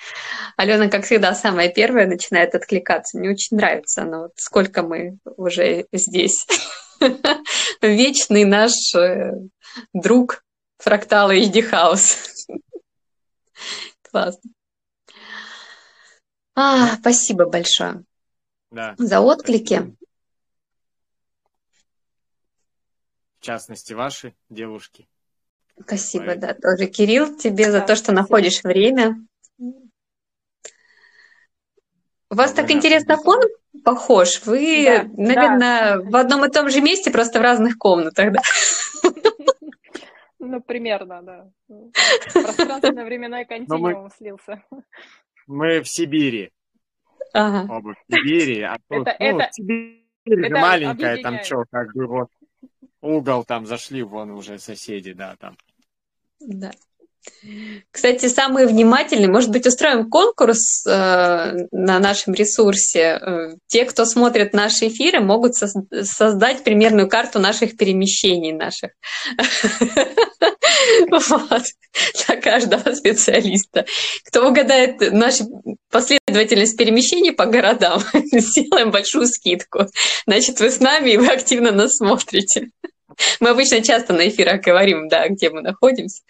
Алена, 0.57 0.89
как 0.89 1.05
всегда, 1.05 1.35
самая 1.35 1.69
первая 1.69 2.07
начинает 2.07 2.55
откликаться. 2.55 3.17
Мне 3.17 3.31
очень 3.31 3.57
нравится 3.57 4.03
но 4.03 4.23
вот 4.23 4.31
сколько 4.37 4.83
мы 4.83 5.17
уже 5.25 5.85
здесь. 5.91 6.45
Вечный 7.81 8.45
наш 8.45 8.95
э, 8.95 9.31
друг 9.93 10.43
фрактала 10.77 11.35
HD 11.35 11.69
House. 11.69 12.17
Классно. 14.09 14.51
А, 16.55 16.95
спасибо 16.97 17.45
большое 17.47 18.03
Да. 18.71 18.95
за 18.97 19.19
отклики. 19.21 19.95
В 23.39 23.45
частности, 23.45 23.93
ваши 23.93 24.33
девушки. 24.49 25.07
Спасибо, 25.81 26.25
Поэтому- 26.27 26.47
да, 26.47 26.53
тоже, 26.53 26.85
Кирилл, 26.87 27.35
тебе 27.37 27.71
за 27.71 27.79
Да, 27.79 27.87
то, 27.87 27.95
что 27.95 28.05
спасибо. 28.05 28.21
находишь 28.21 28.63
время. 28.63 29.15
У 32.29 32.35
вас 32.35 32.53
так 32.53 32.71
интересно 32.71 33.17
фон 33.17 33.41
похож. 33.83 34.41
Вы, 34.45 34.85
Да, 34.85 35.03
наверное, 35.17 35.97
в 35.99 36.15
одном 36.15 36.45
и 36.45 36.49
том 36.51 36.69
же 36.69 36.81
месте, 36.81 37.11
просто 37.11 37.39
в 37.39 37.41
разных 37.41 37.77
комнатах, 37.77 38.31
да? 38.33 38.41
Ну, 40.39 40.61
примерно, 40.61 41.21
да. 41.23 41.49
Пространственно-временной 42.33 43.45
континуум 43.45 44.09
слился. 44.17 44.63
Мы 45.47 45.81
в 45.81 45.87
Сибири. 45.89 46.51
Ага. 47.33 47.73
Оба 47.73 47.93
в 47.95 48.13
Сибири. 48.13 48.61
А 48.61 48.77
тут, 48.89 49.07
Это- 49.07 49.15
ну, 49.19 49.25
это- 49.39 49.49
Сибирь 49.51 49.99
это 50.25 50.57
маленькая, 50.57 51.17
там 51.17 51.35
объединяет. 51.35 51.45
что, 51.45 51.63
как 51.71 51.93
бы 51.93 52.07
вот 52.07 52.27
угол 53.01 53.43
там 53.43 53.65
зашли, 53.65 54.03
вон 54.03 54.31
уже 54.31 54.59
соседи, 54.59 55.13
да, 55.13 55.35
там. 55.39 55.57
Да. 56.39 56.71
Кстати, 57.91 58.25
самые 58.27 58.67
внимательные, 58.67 59.29
может 59.29 59.49
быть, 59.49 59.65
устроим 59.65 60.09
конкурс 60.09 60.85
э, 60.85 61.53
на 61.71 61.99
нашем 61.99 62.33
ресурсе. 62.33 62.99
Э, 63.21 63.55
те, 63.67 63.85
кто 63.85 64.03
смотрит 64.05 64.53
наши 64.53 64.89
эфиры, 64.89 65.21
могут 65.21 65.53
сос- 65.53 66.03
создать 66.03 66.65
примерную 66.65 67.07
карту 67.07 67.39
наших 67.39 67.77
перемещений 67.77 68.51
наших. 68.51 68.91
Вот. 71.11 71.63
Для 72.25 72.41
каждого 72.41 72.93
специалиста. 72.93 73.85
Кто 74.25 74.47
угадает 74.47 74.99
нашу 75.11 75.45
последовательность 75.91 76.77
перемещений 76.77 77.31
по 77.31 77.45
городам, 77.45 78.01
сделаем 78.31 78.91
большую 78.91 79.27
скидку. 79.27 79.85
Значит, 80.25 80.59
вы 80.59 80.71
с 80.71 80.79
нами, 80.79 81.11
и 81.11 81.17
вы 81.17 81.27
активно 81.27 81.71
нас 81.71 81.97
смотрите. 81.97 82.69
Мы 83.39 83.49
обычно 83.49 83.83
часто 83.83 84.13
на 84.13 84.27
эфирах 84.27 84.61
говорим, 84.61 85.07
да, 85.07 85.27
где 85.27 85.49
мы 85.51 85.61
находимся. 85.61 86.23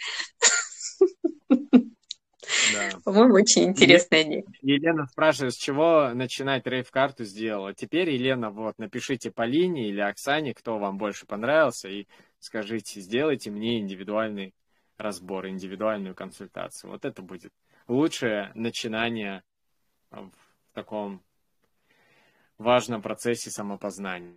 Да. 2.73 2.89
По-моему, 3.03 3.35
очень 3.35 3.63
интересная 3.69 4.23
идея. 4.23 4.43
Елена 4.61 5.07
спрашивает, 5.07 5.53
с 5.53 5.57
чего 5.57 6.11
начинать 6.13 6.67
рейв-карту 6.67 7.23
сделала. 7.23 7.73
Теперь, 7.73 8.09
Елена, 8.09 8.51
вот, 8.51 8.77
напишите 8.77 9.31
Полине 9.31 9.89
или 9.89 10.01
Оксане, 10.01 10.53
кто 10.53 10.77
вам 10.77 10.97
больше 10.97 11.25
понравился, 11.25 11.89
и 11.89 12.05
скажите, 12.43 12.99
сделайте 13.01 13.49
мне 13.49 13.79
индивидуальный 13.79 14.53
разбор, 14.97 15.47
индивидуальную 15.47 16.15
консультацию. 16.15 16.91
Вот 16.91 17.05
это 17.05 17.21
будет 17.21 17.53
лучшее 17.87 18.51
начинание 18.53 19.43
в 20.11 20.31
таком 20.73 21.23
важном 22.57 23.01
процессе 23.01 23.49
самопознания. 23.49 24.35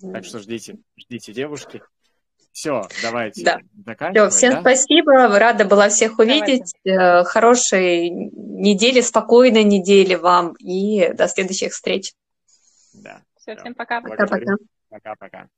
Так 0.00 0.24
что 0.24 0.38
ждите, 0.38 0.78
ждите 0.96 1.32
девушки. 1.32 1.82
Все, 2.52 2.82
давайте 3.02 3.44
Да. 3.44 3.60
заканчивать. 3.84 4.30
Все, 4.32 4.38
всем 4.38 4.52
да? 4.54 4.60
спасибо. 4.60 5.38
Рада 5.38 5.64
была 5.64 5.88
всех 5.88 6.18
увидеть. 6.18 6.72
Э, 6.84 7.24
Хорошей 7.24 8.10
недели, 8.10 9.00
спокойной 9.00 9.64
недели 9.64 10.14
вам 10.14 10.54
и 10.54 11.12
до 11.14 11.28
следующих 11.28 11.72
встреч. 11.72 12.12
Да. 12.94 13.22
Все, 13.48 13.56
всем 13.56 13.74
пока. 13.74 14.02
Пока-пока. 14.02 14.56
Пока-пока. 14.90 15.48